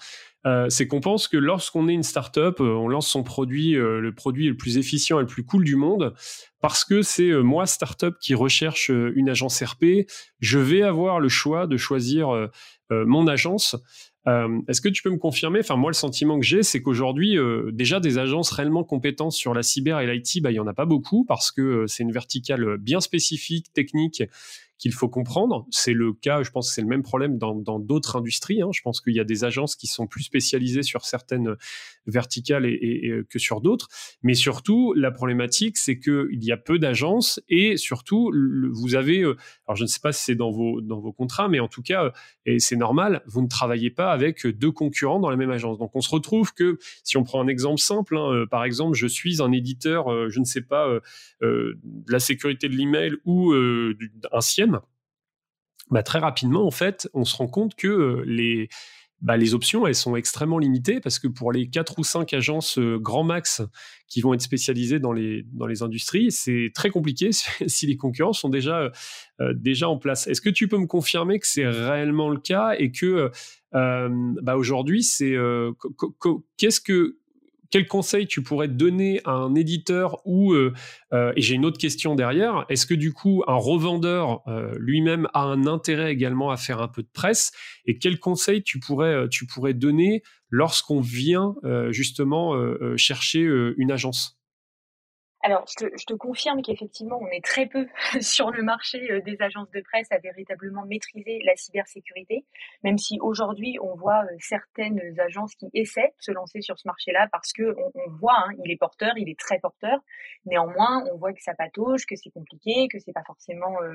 Euh, 0.47 0.69
c'est 0.69 0.87
qu'on 0.87 1.01
pense 1.01 1.27
que 1.27 1.37
lorsqu'on 1.37 1.89
est 1.89 1.95
une 1.95 2.03
startup, 2.03 2.61
on 2.61 2.89
lance 2.89 3.09
son 3.09 3.23
produit, 3.23 3.73
le 3.73 4.13
produit 4.15 4.49
le 4.49 4.57
plus 4.57 4.79
efficient 4.79 5.19
et 5.19 5.23
le 5.23 5.27
plus 5.27 5.45
cool 5.45 5.65
du 5.65 5.77
monde, 5.77 6.15
parce 6.61 6.85
que 6.85 7.01
c'est 7.03 7.33
moi, 7.43 7.67
startup, 7.67 8.17
qui 8.21 8.35
recherche 8.35 8.91
une 8.91 9.29
agence 9.31 9.63
RP. 9.63 10.07
Je 10.41 10.59
vais 10.59 10.83
avoir 10.83 11.19
le 11.19 11.29
choix 11.29 11.67
de 11.67 11.77
choisir 11.79 12.49
mon 12.91 13.27
agence. 13.27 13.77
Euh, 14.27 14.61
est-ce 14.69 14.81
que 14.81 14.89
tu 14.89 15.03
peux 15.03 15.11
me 15.11 15.19
confirmer 15.19 15.61
Enfin, 15.61 15.77
moi, 15.77 15.91
le 15.91 15.95
sentiment 15.95 16.39
que 16.39 16.45
j'ai, 16.45 16.63
c'est 16.63 16.83
qu'aujourd'hui, 16.83 17.39
euh, 17.39 17.71
déjà 17.73 18.01
des 18.01 18.19
agences 18.19 18.51
réellement 18.51 18.85
compétentes 18.85 19.33
sur 19.33 19.55
la 19.55 19.63
cyber 19.63 20.01
et 20.01 20.07
l'IT, 20.07 20.43
bah, 20.43 20.51
il 20.51 20.55
y 20.55 20.61
en 20.61 20.67
a 20.67 20.75
pas 20.75 20.85
beaucoup 20.85 21.25
parce 21.25 21.51
que 21.51 21.63
euh, 21.63 21.87
c'est 21.87 22.03
une 22.03 22.13
verticale 22.13 22.77
bien 22.77 23.01
spécifique, 23.01 23.73
technique, 23.73 24.23
qu'il 24.81 24.93
faut 24.95 25.09
comprendre. 25.09 25.67
C'est 25.71 25.93
le 25.93 26.15
cas, 26.15 26.43
je 26.43 26.51
pense 26.51 26.69
que 26.69 26.75
c'est 26.75 26.81
le 26.81 26.89
même 26.89 27.03
problème 27.03 27.39
dans 27.39 27.79
d'autres 27.79 28.17
industries. 28.17 28.63
Hein. 28.63 28.71
Je 28.73 28.81
pense 28.81 29.01
qu'il 29.01 29.15
y 29.15 29.21
a 29.21 29.25
des 29.25 29.45
agences 29.45 29.77
qui 29.77 29.87
sont 29.87 30.07
plus 30.07 30.23
spécialisées 30.23 30.83
sur 30.83 31.05
certaines 31.05 31.55
verticales 32.07 32.67
et, 32.67 33.13
que 33.29 33.39
sur 33.39 33.61
d'autres. 33.61 33.89
Mais 34.23 34.35
surtout, 34.35 34.93
la 34.95 35.11
problématique, 35.11 35.77
c'est 35.77 35.99
qu'il 35.99 36.43
y 36.43 36.53
a 36.53 36.57
peu 36.57 36.79
d'agences 36.79 37.41
et 37.49 37.77
surtout, 37.77 38.33
vous 38.73 38.95
avez, 38.95 39.21
euh, 39.23 39.37
alors 39.67 39.77
je 39.77 39.83
ne 39.83 39.89
sais 39.89 40.01
pas 40.01 40.13
si 40.13 40.25
c'est 40.25 40.35
dans 40.35 40.51
vos, 40.51 40.81
dans 40.81 40.99
vos 40.99 41.13
contrats, 41.13 41.49
mais 41.49 41.61
en 41.61 41.69
tout 41.69 41.83
cas, 41.83 42.13
et 42.47 42.59
c'est 42.59 42.77
normal, 42.77 43.23
vous 43.27 43.43
ne 43.43 43.49
travaillez 43.49 43.91
pas 43.91 44.13
avec 44.13 44.47
deux 44.47 44.73
concurrents 44.73 45.21
dans 45.21 45.31
la 45.31 45.37
même 45.37 45.51
agence. 45.51 45.79
Donc 45.79 45.95
on 45.95 46.01
se 46.01 46.11
retrouve 46.11 46.55
que, 46.55 46.79
si 47.05 47.17
on 47.17 47.23
prend 47.23 47.43
un 47.43 47.49
exemple 47.49 47.81
simple, 47.81 48.17
hein, 48.17 48.33
euh, 48.33 48.47
par 48.47 48.65
exemple, 48.65 48.97
je 48.97 49.07
suis 49.07 49.43
un 49.43 49.53
éditeur, 49.53 50.11
euh, 50.11 50.29
je 50.31 50.41
ne 50.41 50.45
sais 50.45 50.63
pas, 50.63 50.89
de 51.41 51.77
la 52.09 52.19
sécurité 52.19 52.69
de 52.69 52.77
l'email 52.77 53.13
ou 53.25 53.53
un 53.53 54.41
CIEM, 54.41 54.70
bah, 55.91 56.03
très 56.03 56.19
rapidement, 56.19 56.67
en 56.67 56.71
fait, 56.71 57.09
on 57.15 57.25
se 57.25 57.37
rend 57.37 57.49
compte 57.49 57.75
que 57.75 57.89
euh, 57.89 58.23
les, 58.27 58.69
bah, 59.21 59.37
les 59.37 59.55
options, 59.55 59.87
elles 59.87 59.95
sont 59.95 60.17
extrêmement 60.17 60.59
limitées 60.59 61.01
parce 61.01 61.19
que 61.19 61.27
pour 61.29 61.53
les 61.53 61.69
quatre 61.69 61.99
ou 61.99 62.05
cinq 62.05 62.33
agences 62.33 62.79
euh, 62.79 62.99
grand 62.99 63.25
max 63.25 63.63
qui 64.07 64.21
vont 64.21 64.33
être 64.33 64.41
spécialisées 64.41 65.01
dans 65.01 65.13
les, 65.13 65.45
dans 65.53 65.67
les 65.67 65.83
industries, 65.83 66.31
c'est 66.31 66.71
très 66.75 66.91
compliqué 66.91 67.31
si 67.67 67.87
les 67.87 67.97
concurrents 67.97 68.33
sont 68.33 68.49
déjà, 68.49 68.91
euh, 69.41 69.55
déjà 69.55 69.89
en 69.89 69.99
place. 69.99 70.27
Est-ce 70.27 70.41
que 70.41 70.51
tu 70.51 70.69
peux 70.69 70.79
me 70.79 70.87
confirmer 70.87 71.39
que 71.39 71.47
c'est 71.47 71.67
réellement 71.67 72.31
le 72.31 72.41
cas 72.41 72.75
et 72.79 72.93
que 72.93 73.31
bah, 73.73 74.57
aujourd'hui, 74.57 75.05
c'est 75.05 75.37
qu'est-ce 76.57 76.81
que 76.81 77.20
quel 77.71 77.87
conseil 77.87 78.27
tu 78.27 78.43
pourrais 78.43 78.69
donner 78.69 79.21
à 79.25 79.33
un 79.33 79.55
éditeur 79.55 80.21
ou, 80.25 80.55
et 80.55 80.71
j'ai 81.37 81.55
une 81.55 81.65
autre 81.65 81.79
question 81.79 82.15
derrière, 82.15 82.65
est-ce 82.69 82.87
que 82.87 82.95
du 82.95 83.13
coup 83.13 83.43
un 83.47 83.57
revendeur 83.57 84.43
lui-même 84.79 85.29
a 85.35 85.43
un 85.43 85.67
intérêt 85.67 86.13
également 86.13 86.51
à 86.51 86.57
faire 86.57 86.81
un 86.81 86.89
peu 86.89 87.03
de 87.03 87.09
presse 87.13 87.53
Et 87.87 87.99
quel 87.99 88.19
conseil 88.19 88.63
tu 88.63 88.81
pourrais, 88.81 89.29
tu 89.29 89.47
pourrais 89.47 89.75
donner 89.75 90.23
lorsqu'on 90.49 91.01
vient 91.01 91.55
justement 91.91 92.55
chercher 92.97 93.49
une 93.77 93.93
agence? 93.93 94.40
Alors, 95.43 95.65
je 95.69 95.87
te, 95.87 95.97
je 95.97 96.05
te 96.05 96.13
confirme 96.13 96.61
qu'effectivement, 96.61 97.19
on 97.19 97.29
est 97.29 97.43
très 97.43 97.67
peu 97.67 97.87
sur 98.21 98.51
le 98.51 98.63
marché 98.63 99.11
euh, 99.11 99.23
des 99.23 99.41
agences 99.41 99.71
de 99.71 99.81
presse 99.81 100.09
à 100.11 100.19
véritablement 100.19 100.85
maîtriser 100.85 101.41
la 101.45 101.57
cybersécurité, 101.57 102.45
même 102.83 102.99
si 102.99 103.19
aujourd'hui, 103.21 103.79
on 103.81 103.95
voit 103.95 104.25
euh, 104.25 104.37
certaines 104.39 105.01
agences 105.19 105.55
qui 105.55 105.71
essaient 105.73 106.13
de 106.19 106.23
se 106.23 106.33
lancer 106.33 106.61
sur 106.61 106.79
ce 106.79 106.87
marché-là 106.87 107.27
parce 107.33 107.53
que 107.53 107.75
on, 107.95 108.11
voit, 108.21 108.37
hein, 108.37 108.53
il 108.63 108.71
est 108.71 108.77
porteur, 108.77 109.17
il 109.17 109.31
est 109.31 109.39
très 109.39 109.59
porteur. 109.59 110.01
Néanmoins, 110.45 111.05
on 111.11 111.17
voit 111.17 111.33
que 111.33 111.43
ça 111.43 111.55
patauge, 111.55 112.05
que 112.05 112.17
c'est 112.17 112.31
compliqué, 112.31 112.89
que 112.89 112.99
c'est 112.99 113.15
pas 113.15 113.25
forcément 113.27 113.81
euh, 113.83 113.95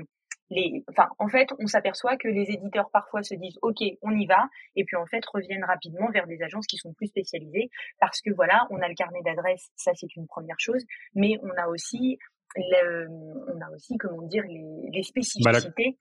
les, 0.49 0.83
enfin, 0.89 1.07
en 1.17 1.27
fait, 1.27 1.49
on 1.59 1.67
s'aperçoit 1.67 2.17
que 2.17 2.27
les 2.27 2.51
éditeurs 2.51 2.89
parfois 2.91 3.23
se 3.23 3.33
disent 3.35 3.57
OK, 3.61 3.83
on 4.01 4.11
y 4.11 4.25
va, 4.25 4.47
et 4.75 4.83
puis 4.83 4.95
en 4.95 5.05
fait 5.05 5.25
reviennent 5.25 5.63
rapidement 5.63 6.09
vers 6.11 6.27
des 6.27 6.41
agences 6.41 6.67
qui 6.67 6.77
sont 6.77 6.93
plus 6.93 7.07
spécialisées 7.07 7.69
parce 7.99 8.21
que 8.21 8.31
voilà, 8.31 8.67
on 8.69 8.79
a 8.81 8.87
le 8.87 8.95
carnet 8.95 9.21
d'adresses, 9.23 9.71
ça 9.75 9.91
c'est 9.95 10.15
une 10.15 10.27
première 10.27 10.59
chose, 10.59 10.83
mais 11.15 11.39
on 11.41 11.51
a 11.57 11.67
aussi, 11.67 12.19
le, 12.55 13.07
on 13.09 13.61
a 13.61 13.69
aussi 13.73 13.97
comment 13.97 14.21
dire 14.23 14.43
les, 14.43 14.89
les 14.91 15.01
bah, 15.01 15.03
spécificités. 15.03 15.97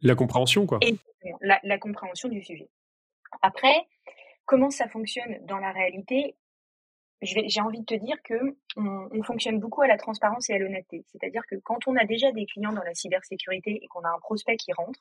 la, 0.00 0.14
compréhension 0.14 0.66
quoi. 0.66 0.80
la, 1.42 1.60
la 1.62 1.78
compréhension 1.78 2.28
du 2.28 2.42
sujet. 2.42 2.68
Après, 3.42 3.86
comment 4.46 4.70
ça 4.70 4.88
fonctionne 4.88 5.38
dans 5.46 5.58
la 5.58 5.72
réalité 5.72 6.36
j'ai 7.22 7.60
envie 7.60 7.80
de 7.80 7.84
te 7.84 7.94
dire 7.94 8.16
que 8.24 8.34
on, 8.76 9.22
fonctionne 9.22 9.60
beaucoup 9.60 9.82
à 9.82 9.86
la 9.86 9.96
transparence 9.96 10.50
et 10.50 10.54
à 10.54 10.58
l'honnêteté. 10.58 11.04
C'est-à-dire 11.12 11.42
que 11.48 11.56
quand 11.56 11.86
on 11.86 11.96
a 11.96 12.04
déjà 12.04 12.32
des 12.32 12.44
clients 12.46 12.72
dans 12.72 12.82
la 12.82 12.94
cybersécurité 12.94 13.78
et 13.82 13.86
qu'on 13.88 14.00
a 14.00 14.08
un 14.08 14.18
prospect 14.20 14.56
qui 14.56 14.72
rentre 14.72 15.00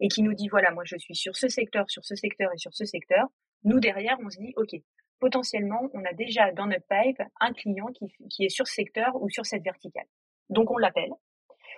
et 0.00 0.08
qui 0.08 0.22
nous 0.22 0.34
dit 0.34 0.48
voilà 0.48 0.70
moi 0.70 0.84
je 0.86 0.96
suis 0.96 1.14
sur 1.14 1.36
ce 1.36 1.48
secteur, 1.48 1.90
sur 1.90 2.04
ce 2.04 2.14
secteur 2.14 2.50
et 2.54 2.58
sur 2.58 2.74
ce 2.74 2.84
secteur, 2.84 3.26
nous 3.64 3.80
derrière 3.80 4.16
on 4.24 4.30
se 4.30 4.38
dit 4.38 4.54
ok 4.56 4.80
potentiellement 5.20 5.90
on 5.92 6.04
a 6.04 6.12
déjà 6.14 6.52
dans 6.52 6.66
notre 6.66 6.86
pipe 6.88 7.22
un 7.40 7.52
client 7.52 7.86
qui, 7.86 8.06
qui 8.30 8.44
est 8.44 8.48
sur 8.48 8.66
ce 8.66 8.74
secteur 8.74 9.14
ou 9.20 9.28
sur 9.28 9.44
cette 9.44 9.62
verticale. 9.62 10.06
Donc 10.48 10.70
on 10.70 10.78
l'appelle, 10.78 11.12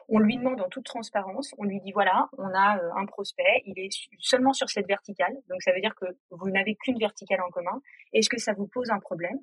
on 0.08 0.18
lui 0.18 0.36
demande 0.36 0.60
en 0.60 0.68
toute 0.68 0.84
transparence, 0.84 1.54
on 1.58 1.64
lui 1.64 1.80
dit 1.80 1.92
voilà, 1.92 2.28
on 2.36 2.48
a 2.52 2.78
euh, 2.78 2.90
un 2.96 3.06
prospect, 3.06 3.62
il 3.64 3.78
est 3.78 3.90
seulement 4.18 4.52
sur 4.52 4.68
cette 4.68 4.86
verticale, 4.86 5.34
donc 5.48 5.62
ça 5.62 5.72
veut 5.72 5.80
dire 5.80 5.94
que 5.94 6.06
vous 6.30 6.50
n'avez 6.50 6.74
qu'une 6.76 6.98
verticale 6.98 7.40
en 7.40 7.50
commun. 7.50 7.80
Est-ce 8.12 8.28
que 8.28 8.38
ça 8.38 8.52
vous 8.52 8.66
pose 8.66 8.90
un 8.90 8.98
problème? 8.98 9.38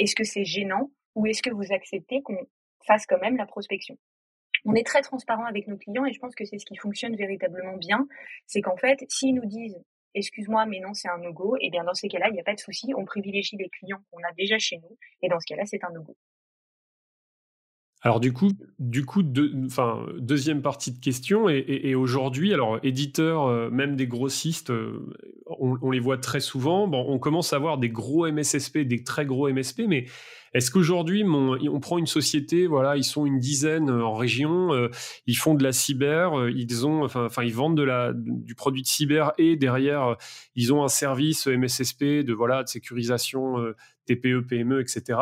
Est-ce 0.00 0.14
que 0.14 0.24
c'est 0.24 0.44
gênant 0.44 0.90
ou 1.14 1.26
est-ce 1.26 1.42
que 1.42 1.50
vous 1.50 1.72
acceptez 1.72 2.22
qu'on 2.22 2.38
fasse 2.86 3.06
quand 3.06 3.20
même 3.20 3.36
la 3.36 3.46
prospection? 3.46 3.96
On 4.64 4.74
est 4.74 4.86
très 4.86 5.02
transparent 5.02 5.44
avec 5.44 5.68
nos 5.68 5.76
clients 5.76 6.04
et 6.04 6.12
je 6.12 6.18
pense 6.18 6.34
que 6.34 6.44
c'est 6.44 6.58
ce 6.58 6.66
qui 6.66 6.76
fonctionne 6.76 7.16
véritablement 7.16 7.76
bien. 7.76 8.06
C'est 8.46 8.60
qu'en 8.60 8.76
fait, 8.76 9.04
s'ils 9.08 9.34
nous 9.34 9.46
disent 9.46 9.78
excuse-moi, 10.14 10.66
mais 10.66 10.80
non, 10.80 10.92
c'est 10.92 11.08
un 11.08 11.18
no-go, 11.18 11.56
et 11.56 11.66
eh 11.66 11.70
bien 11.70 11.84
dans 11.84 11.94
ces 11.94 12.08
cas-là, 12.08 12.28
il 12.28 12.32
n'y 12.32 12.40
a 12.40 12.44
pas 12.44 12.54
de 12.54 12.58
souci, 12.58 12.92
on 12.96 13.04
privilégie 13.04 13.56
les 13.56 13.68
clients 13.68 14.00
qu'on 14.10 14.22
a 14.24 14.32
déjà 14.36 14.58
chez 14.58 14.78
nous, 14.78 14.98
et 15.22 15.28
dans 15.28 15.38
ce 15.38 15.46
cas-là, 15.46 15.64
c'est 15.66 15.84
un 15.84 15.90
no-go. 15.90 16.16
Alors 18.02 18.18
du 18.18 18.32
coup, 18.32 18.52
du 18.78 19.04
coup, 19.04 19.22
enfin, 19.66 20.06
deuxième 20.18 20.62
partie 20.62 20.90
de 20.90 20.98
question, 20.98 21.50
et, 21.50 21.94
aujourd'hui, 21.94 22.54
alors 22.54 22.78
éditeurs, 22.82 23.46
euh, 23.46 23.68
même 23.70 23.94
des 23.94 24.06
grossistes, 24.06 24.70
euh, 24.70 25.12
on, 25.46 25.90
les 25.90 26.00
voit 26.00 26.16
très 26.16 26.40
souvent. 26.40 26.88
Bon, 26.88 27.04
on 27.08 27.18
commence 27.18 27.52
à 27.52 27.56
avoir 27.56 27.76
des 27.76 27.90
gros 27.90 28.26
MSSP, 28.30 28.78
des 28.78 29.04
très 29.04 29.26
gros 29.26 29.50
MSP, 29.52 29.82
mais 29.86 30.06
est-ce 30.52 30.70
qu'aujourd'hui, 30.70 31.24
on 31.24 31.80
prend 31.80 31.98
une 31.98 32.06
société, 32.06 32.66
voilà, 32.66 32.96
ils 32.96 33.04
sont 33.04 33.26
une 33.26 33.38
dizaine 33.38 33.88
euh, 33.88 34.04
en 34.04 34.14
région, 34.14 34.70
ils 35.26 35.36
font 35.36 35.54
de 35.54 35.62
la 35.62 35.72
cyber, 35.72 36.48
ils 36.48 36.86
ont, 36.86 37.04
enfin, 37.04 37.42
ils 37.42 37.54
vendent 37.54 37.76
de 37.76 37.82
la, 37.82 38.12
du 38.14 38.54
produit 38.54 38.82
de 38.82 38.86
cyber 38.86 39.32
et 39.38 39.56
derrière, 39.56 40.16
ils 40.56 40.72
ont 40.72 40.82
un 40.84 40.88
service 40.88 41.46
MSSP 41.46 42.04
de 42.24 42.32
voilà 42.32 42.62
de 42.62 42.68
sécurisation 42.68 43.56
TPE, 44.06 44.46
PME, 44.46 44.80
etc. 44.80 45.18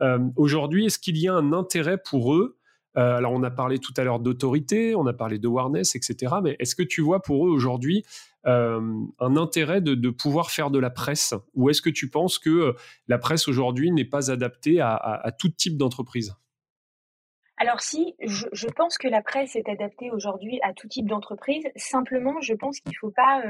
Euh, 0.00 0.18
aujourd'hui, 0.36 0.86
est-ce 0.86 0.98
qu'il 0.98 1.18
y 1.18 1.28
a 1.28 1.34
un 1.34 1.52
intérêt 1.52 1.98
pour 1.98 2.34
eux 2.34 2.58
euh, 2.98 3.16
alors, 3.16 3.32
on 3.32 3.42
a 3.42 3.50
parlé 3.50 3.78
tout 3.78 3.94
à 3.96 4.04
l'heure 4.04 4.20
d'autorité, 4.20 4.94
on 4.94 5.06
a 5.06 5.14
parlé 5.14 5.38
de 5.38 5.48
awareness, 5.48 5.96
etc. 5.96 6.34
Mais 6.42 6.56
est-ce 6.58 6.74
que 6.74 6.82
tu 6.82 7.00
vois 7.00 7.22
pour 7.22 7.46
eux 7.46 7.50
aujourd'hui 7.50 8.04
euh, 8.04 8.31
un 8.44 9.36
intérêt 9.36 9.80
de, 9.80 10.10
pouvoir 10.10 10.50
faire 10.50 10.70
de 10.70 10.78
la 10.78 10.90
presse 10.90 11.34
Ou 11.54 11.70
est-ce 11.70 11.82
que 11.82 11.90
tu 11.90 12.08
penses 12.10 12.38
que 12.38 12.74
la 13.08 13.18
presse 13.18 13.48
aujourd'hui 13.48 13.90
n'est 13.90 14.04
pas 14.04 14.30
adaptée 14.30 14.80
à, 14.80 15.32
tout 15.38 15.48
type 15.48 15.76
d'entreprise? 15.76 16.34
Alors 17.58 17.80
si, 17.80 18.16
je, 18.20 18.66
pense 18.68 18.98
que 18.98 19.06
la 19.06 19.22
presse 19.22 19.54
est 19.54 19.68
adaptée 19.68 20.10
aujourd'hui 20.10 20.58
à 20.62 20.72
tout 20.72 20.88
type 20.88 21.06
d'entreprise. 21.06 21.64
Simplement, 21.76 22.40
je 22.40 22.54
pense 22.54 22.80
qu'il 22.80 22.96
faut 22.96 23.12
pas, 23.12 23.42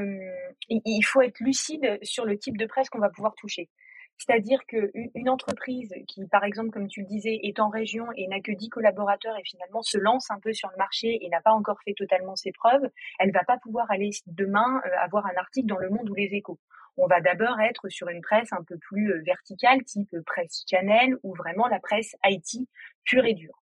il 0.69 1.01
faut 1.03 1.21
être 1.21 1.39
lucide 1.39 1.97
sur 2.03 2.25
le 2.25 2.37
type 2.37 2.57
de 2.57 2.65
presse 2.65 2.89
qu'on 2.89 2.99
va 2.99 3.09
pouvoir 3.09 3.33
toucher. 3.35 3.69
C'est-à-dire 4.17 4.65
qu'une 4.65 5.29
entreprise 5.29 5.93
qui, 6.07 6.25
par 6.27 6.43
exemple, 6.43 6.69
comme 6.69 6.87
tu 6.87 7.01
le 7.01 7.07
disais, 7.07 7.39
est 7.43 7.59
en 7.59 7.69
région 7.69 8.07
et 8.15 8.27
n'a 8.27 8.39
que 8.39 8.51
10 8.51 8.69
collaborateurs 8.69 9.37
et 9.37 9.43
finalement 9.43 9.81
se 9.81 9.97
lance 9.97 10.31
un 10.31 10.39
peu 10.39 10.53
sur 10.53 10.69
le 10.71 10.77
marché 10.77 11.17
et 11.21 11.29
n'a 11.29 11.41
pas 11.41 11.51
encore 11.51 11.81
fait 11.83 11.93
totalement 11.93 12.35
ses 12.35 12.51
preuves, 12.51 12.87
elle 13.19 13.31
va 13.31 13.43
pas 13.43 13.57
pouvoir 13.57 13.89
aller 13.91 14.11
demain 14.27 14.81
euh, 14.85 14.89
avoir 14.99 15.25
un 15.25 15.35
article 15.35 15.67
dans 15.67 15.77
Le 15.77 15.89
Monde 15.89 16.09
ou 16.09 16.13
Les 16.13 16.33
Échos. 16.33 16.59
On 16.95 17.07
va 17.07 17.21
d'abord 17.21 17.59
être 17.59 17.89
sur 17.89 18.07
une 18.07 18.21
presse 18.21 18.53
un 18.53 18.63
peu 18.63 18.77
plus 18.77 19.11
euh, 19.11 19.21
verticale, 19.25 19.83
type 19.83 20.15
presse 20.25 20.63
channel 20.69 21.17
ou 21.23 21.33
vraiment 21.33 21.67
la 21.67 21.79
presse 21.79 22.15
IT 22.23 22.67
pure 23.03 23.25
et 23.25 23.33
dure. 23.33 23.63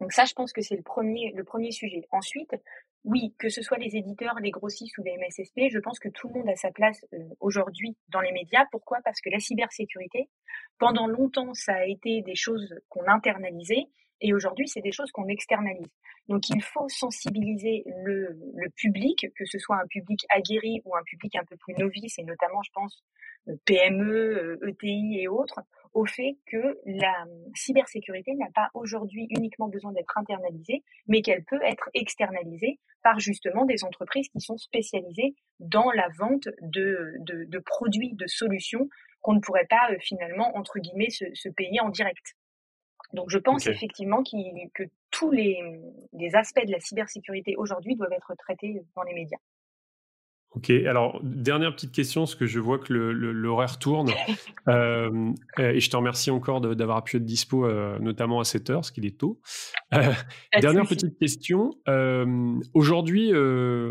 Donc 0.00 0.12
ça, 0.12 0.24
je 0.24 0.32
pense 0.34 0.52
que 0.52 0.62
c'est 0.62 0.76
le 0.76 0.82
premier, 0.82 1.32
le 1.32 1.44
premier 1.44 1.70
sujet. 1.70 2.06
Ensuite, 2.10 2.54
oui, 3.04 3.34
que 3.38 3.48
ce 3.48 3.62
soit 3.62 3.78
les 3.78 3.96
éditeurs, 3.96 4.36
les 4.40 4.50
grossistes 4.50 4.96
ou 4.98 5.02
les 5.02 5.16
MSSP, 5.16 5.70
je 5.70 5.78
pense 5.80 5.98
que 5.98 6.08
tout 6.08 6.28
le 6.28 6.34
monde 6.34 6.48
a 6.48 6.54
sa 6.54 6.70
place 6.70 7.04
euh, 7.12 7.18
aujourd'hui 7.40 7.96
dans 8.08 8.20
les 8.20 8.32
médias. 8.32 8.64
Pourquoi? 8.70 8.98
Parce 9.04 9.20
que 9.20 9.28
la 9.30 9.40
cybersécurité, 9.40 10.28
pendant 10.78 11.06
longtemps, 11.08 11.52
ça 11.54 11.74
a 11.74 11.84
été 11.84 12.22
des 12.22 12.36
choses 12.36 12.74
qu'on 12.88 13.06
internalisait 13.08 13.88
et 14.22 14.32
aujourd'hui, 14.32 14.68
c'est 14.68 14.80
des 14.80 14.92
choses 14.92 15.10
qu'on 15.12 15.28
externalise. 15.28 15.90
Donc, 16.28 16.48
il 16.48 16.62
faut 16.62 16.88
sensibiliser 16.88 17.84
le, 18.04 18.38
public, 18.76 19.26
que 19.36 19.44
ce 19.44 19.58
soit 19.58 19.76
un 19.76 19.86
public 19.88 20.24
aguerri 20.30 20.80
ou 20.84 20.96
un 20.96 21.02
public 21.02 21.34
un 21.36 21.44
peu 21.44 21.56
plus 21.56 21.74
novice, 21.74 22.18
et 22.18 22.22
notamment, 22.22 22.62
je 22.62 22.70
pense, 22.72 23.02
euh, 23.48 23.56
PME, 23.64 24.58
ETI 24.66 25.16
euh, 25.16 25.20
e 25.20 25.22
et 25.22 25.28
autres, 25.28 25.60
au 25.92 26.06
fait 26.06 26.38
que 26.46 26.78
la 26.86 27.26
cybersécurité 27.54 28.34
n'a 28.34 28.48
pas 28.54 28.70
aujourd'hui 28.72 29.26
uniquement 29.30 29.68
besoin 29.68 29.92
d'être 29.92 30.16
internalisée, 30.16 30.82
mais 31.06 31.20
qu'elle 31.20 31.44
peut 31.44 31.60
être 31.62 31.90
externalisée 31.92 32.78
par 33.02 33.18
justement 33.18 33.66
des 33.66 33.84
entreprises 33.84 34.28
qui 34.28 34.40
sont 34.40 34.56
spécialisées 34.56 35.34
dans 35.58 35.90
la 35.90 36.08
vente 36.16 36.48
de 36.62 37.58
produits, 37.58 38.14
de 38.14 38.26
solutions 38.26 38.88
qu'on 39.22 39.34
ne 39.34 39.40
pourrait 39.40 39.66
pas 39.70 39.90
euh, 39.90 39.96
finalement, 40.00 40.54
entre 40.56 40.78
guillemets, 40.78 41.10
se, 41.10 41.24
se, 41.34 41.48
payer 41.48 41.80
en 41.80 41.88
direct. 41.88 42.36
Donc 43.12 43.30
je 43.30 43.38
pense 43.38 43.66
effectivement 43.66 44.22
que 44.22 44.84
tous 45.10 45.30
les, 45.30 45.60
les 46.12 46.34
aspects 46.34 46.64
de 46.64 46.72
la 46.72 46.80
cybersécurité 46.80 47.54
aujourd'hui 47.56 47.94
doivent 47.96 48.12
être 48.12 48.34
traités 48.38 48.82
dans 48.96 49.02
les 49.02 49.14
médias. 49.14 49.38
Ok, 50.54 50.68
alors 50.68 51.18
dernière 51.22 51.74
petite 51.74 51.92
question, 51.92 52.22
parce 52.22 52.34
que 52.34 52.44
je 52.44 52.60
vois 52.60 52.78
que 52.78 52.92
l'horaire 52.92 53.78
tourne. 53.78 54.10
Euh, 54.68 55.32
et 55.58 55.80
je 55.80 55.90
te 55.90 55.96
remercie 55.96 56.30
encore 56.30 56.60
d'avoir 56.60 57.02
pu 57.02 57.16
être 57.16 57.24
dispo, 57.24 57.66
euh, 57.66 57.98
notamment 57.98 58.38
à 58.38 58.44
7 58.44 58.70
heures, 58.70 58.78
parce 58.78 58.92
qu'il 58.92 59.04
est 59.06 59.18
tôt. 59.18 59.40
Euh, 59.92 60.12
dernière 60.60 60.86
petite 60.86 61.18
question. 61.18 61.72
Aujourd'hui, 62.72 63.32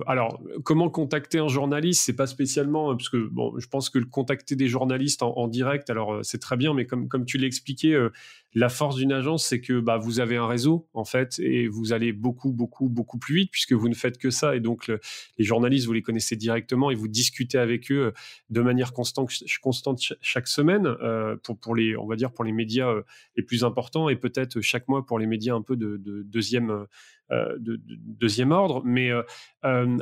alors 0.08 0.41
comment 0.63 0.89
contacter 0.89 1.39
un 1.39 1.50
journaliste? 1.50 2.04
C'est 2.06 2.15
pas 2.15 2.26
spécialement, 2.26 2.95
parce 2.95 3.10
que 3.10 3.17
bon, 3.17 3.54
je 3.60 3.67
pense 3.67 3.89
que 3.89 4.00
le 4.00 4.06
contacter 4.06 4.56
des 4.56 4.69
journalistes 4.69 5.24
en, 5.24 5.34
en 5.38 5.50
direct, 5.50 5.89
alors 5.89 6.19
c'est 6.24 6.39
très 6.39 6.56
bien, 6.56 6.74
mais 6.74 6.86
comme, 6.86 7.10
comme 7.10 7.26
tu 7.26 7.38
l'as 7.38 7.47
expliqué, 7.47 8.08
la 8.54 8.69
force 8.69 8.95
d'une 8.95 9.12
agence, 9.12 9.45
c'est 9.45 9.60
que 9.60 9.82
bah, 9.82 9.97
vous 9.97 10.21
avez 10.21 10.38
un 10.38 10.47
réseau, 10.47 10.88
en 10.93 11.04
fait, 11.04 11.38
et 11.39 11.67
vous 11.67 11.91
allez 11.91 12.13
beaucoup, 12.13 12.54
beaucoup, 12.54 12.88
beaucoup 12.88 13.17
plus 13.17 13.36
vite, 13.36 13.52
puisque 13.52 13.74
vous 13.74 13.89
ne 13.89 13.93
faites 13.93 14.17
que 14.17 14.30
ça. 14.30 14.56
Et 14.56 14.62
donc, 14.62 14.89
les 15.38 15.43
journalistes, 15.43 15.86
vous 15.86 15.93
les 15.93 16.02
connaissez 16.02 16.38
directement 16.38 16.51
et 16.56 16.96
vous 16.96 17.08
discutez 17.08 17.58
avec 17.58 17.92
eux 17.92 18.08
euh, 18.08 18.12
de 18.50 18.62
manière 18.62 18.94
constante, 18.94 20.00
chaque 20.22 20.48
semaine, 20.48 20.86
euh, 20.86 21.36
pour, 21.44 21.58
pour, 21.58 21.76
les, 21.76 21.96
on 21.98 22.08
va 22.08 22.16
dire, 22.16 22.32
pour 22.32 22.44
les 22.44 22.52
médias 22.52 22.90
euh, 22.90 23.02
les 23.36 23.44
plus 23.44 23.64
importants, 23.64 24.10
et 24.10 24.16
peut-être 24.16 24.62
chaque 24.62 24.88
mois 24.88 25.06
pour 25.06 25.20
les 25.20 25.28
médias 25.28 25.56
un 25.56 25.62
peu 25.62 25.76
de, 25.76 25.98
deuxième, 26.24 26.86
de, 27.30 27.80
deuxième 27.88 28.52
ordre. 28.52 28.82
Mais 28.84 29.12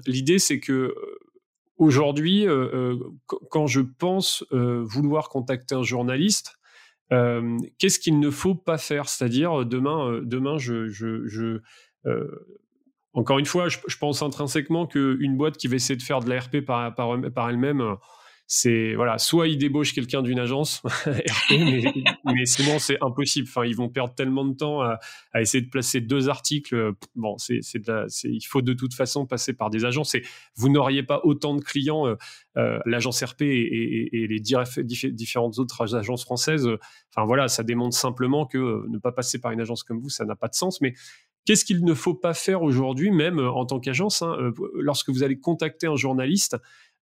l'idée, 0.05 0.39
c'est 0.39 0.59
que 0.59 0.93
aujourd'hui, 1.77 2.45
quand 3.49 3.67
je 3.67 3.81
pense 3.81 4.45
vouloir 4.51 5.29
contacter 5.29 5.75
un 5.75 5.83
journaliste, 5.83 6.59
qu'est-ce 7.09 7.99
qu'il 7.99 8.19
ne 8.19 8.29
faut 8.29 8.55
pas 8.55 8.77
faire? 8.77 9.09
C'est-à-dire, 9.09 9.65
demain, 9.65 10.21
demain 10.23 10.57
je, 10.57 11.61
encore 13.13 13.39
une 13.39 13.45
fois, 13.45 13.67
je, 13.69 13.97
pense 13.99 14.21
intrinsèquement 14.21 14.85
qu'une 14.85 15.35
boîte 15.37 15.57
qui 15.57 15.67
va 15.67 15.75
essayer 15.75 15.97
de 15.97 16.03
faire 16.03 16.19
de 16.19 16.29
l'ARP 16.29 16.61
par, 16.61 16.93
par, 16.93 17.49
elle-même, 17.49 17.97
c'est 18.51 18.95
voilà, 18.95 19.19
soit 19.19 19.47
ils 19.47 19.59
débauchent 19.59 19.93
quelqu'un 19.93 20.23
d'une 20.23 20.39
agence 20.39 20.81
mais, 21.51 22.45
sinon 22.45 22.79
c'est 22.79 22.97
impossible. 22.99 23.47
Enfin, 23.47 23.63
ils 23.63 23.75
vont 23.75 23.89
perdre 23.89 24.15
tellement 24.15 24.43
de 24.43 24.55
temps 24.55 24.81
à, 24.81 24.99
essayer 25.35 25.63
de 25.63 25.69
placer 25.69 26.01
deux 26.01 26.29
articles. 26.29 26.93
Bon, 27.15 27.37
c'est, 27.37 27.59
il 28.23 28.41
faut 28.47 28.63
de 28.63 28.73
toute 28.73 28.95
façon 28.95 29.27
passer 29.27 29.53
par 29.53 29.69
des 29.69 29.85
agences. 29.85 30.15
Et 30.15 30.23
vous 30.55 30.69
n'auriez 30.69 31.03
pas 31.03 31.21
autant 31.23 31.53
de 31.53 31.61
clients, 31.61 32.07
euh, 32.07 32.15
euh, 32.57 32.79
l'agence 32.87 33.23
RP 33.23 33.43
et, 33.43 34.27
les 34.27 34.39
différentes 35.11 35.59
autres 35.59 35.95
agences 35.95 36.23
françaises. 36.23 36.67
Enfin 37.13 37.27
voilà, 37.27 37.47
ça 37.49 37.61
démontre 37.61 37.95
simplement 37.95 38.47
que 38.47 38.57
euh, 38.57 38.85
ne 38.89 38.97
pas 38.97 39.11
passer 39.11 39.39
par 39.39 39.51
une 39.51 39.61
agence 39.61 39.83
comme 39.83 39.99
vous, 39.99 40.09
ça 40.09 40.25
n'a 40.25 40.35
pas 40.35 40.47
de 40.47 40.55
sens. 40.55 40.81
Mais 40.81 40.95
Qu'est-ce 41.49 41.65
qu'il 41.65 41.83
ne 41.83 41.95
faut 41.95 42.13
pas 42.13 42.35
faire 42.35 42.61
aujourd'hui, 42.61 43.09
même 43.09 43.39
en 43.39 43.65
tant 43.65 43.79
qu'agence, 43.79 44.21
hein, 44.21 44.37
lorsque 44.75 45.09
vous 45.09 45.23
allez 45.23 45.39
contacter 45.39 45.87
un 45.87 45.95
journaliste 45.95 46.55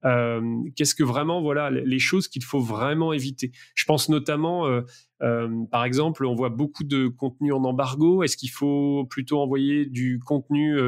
euh, 0.06 0.42
qu'est-ce 0.76 0.96
que 0.96 1.04
vraiment, 1.04 1.42
voilà, 1.42 1.70
les 1.70 2.00
choses 2.00 2.30
qu'il 2.30 2.46
faut 2.46 2.62
vraiment 2.62 3.12
éviter? 3.14 3.52
Je 3.76 3.84
pense 3.84 4.10
notamment, 4.10 4.66
euh, 4.68 4.82
euh, 5.22 5.66
par 5.72 5.84
exemple, 5.84 6.26
on 6.26 6.34
voit 6.34 6.50
beaucoup 6.50 6.84
de 6.84 7.08
contenu 7.08 7.52
en 7.52 7.64
embargo. 7.66 8.24
Est-ce 8.24 8.38
qu'il 8.38 8.50
faut 8.50 9.06
plutôt 9.10 9.42
envoyer 9.42 9.86
du 9.86 10.20
contenu 10.20 10.80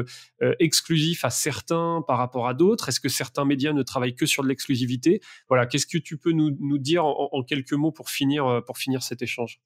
exclusif 0.58 1.24
à 1.24 1.30
certains 1.30 2.02
par 2.06 2.18
rapport 2.18 2.48
à 2.48 2.54
d'autres? 2.54 2.88
Est-ce 2.88 3.00
que 3.00 3.08
certains 3.10 3.44
médias 3.44 3.74
ne 3.74 3.82
travaillent 3.82 4.16
que 4.16 4.26
sur 4.26 4.42
de 4.42 4.48
l'exclusivité? 4.48 5.20
Voilà, 5.48 5.66
qu'est-ce 5.66 5.86
que 5.86 5.98
tu 5.98 6.16
peux 6.16 6.32
nous, 6.32 6.78
dire 6.78 7.04
en, 7.04 7.42
quelques 7.42 7.74
mots 7.74 7.92
pour 7.92 8.08
finir 8.08 8.62
cet 9.02 9.22
échange? 9.22 9.60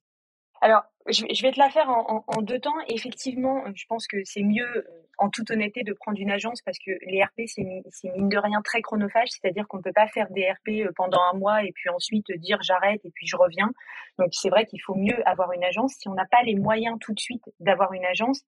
Alors, 0.61 0.83
je 1.09 1.43
vais 1.43 1.53
te 1.53 1.59
la 1.59 1.69
faire 1.69 1.91
en, 1.91 2.41
deux 2.41 2.59
temps. 2.59 2.75
Effectivement, 2.89 3.65
je 3.75 3.85
pense 3.87 4.07
que 4.07 4.17
c'est 4.25 4.43
mieux, 4.43 4.87
en 5.19 5.29
toute 5.29 5.51
honnêteté, 5.51 5.83
de 5.83 5.93
prendre 5.93 6.19
une 6.19 6.31
agence 6.31 6.63
parce 6.63 6.79
que 6.79 6.93
les 7.07 7.23
RP, 7.23 7.43
c'est 7.47 8.09
mine 8.17 8.29
de 8.29 8.39
rien 8.39 8.63
très 8.63 8.81
chronophage. 8.81 9.29
C'est-à-dire 9.31 9.69
qu'on 9.69 9.79
ne 9.79 9.83
peut 9.83 9.93
pas 9.93 10.09
faire 10.09 10.31
des 10.31 10.51
RP 10.51 10.87
euh, 10.87 10.93
pendant 10.97 11.21
un 11.33 11.37
mois 11.37 11.65
et 11.65 11.73
puis 11.73 11.91
ensuite 11.91 12.31
dire 12.39 12.59
j'arrête 12.63 13.05
et 13.05 13.11
puis 13.15 13.27
je 13.27 13.37
reviens. 13.37 13.71
Donc, 14.19 14.29
c'est 14.33 14.49
vrai 14.49 14.65
qu'il 14.65 14.81
faut 14.81 14.95
mieux 14.95 15.29
avoir 15.29 15.53
une 15.53 15.65
agence. 15.65 15.95
Si 15.99 16.09
on 16.09 16.15
n'a 16.15 16.27
pas 16.27 16.43
les 16.43 16.55
moyens 16.55 16.99
tout 17.01 17.13
de 17.13 17.21
suite 17.21 17.45
d'avoir 17.61 17.93
une 17.93 18.05
agence, 18.07 18.43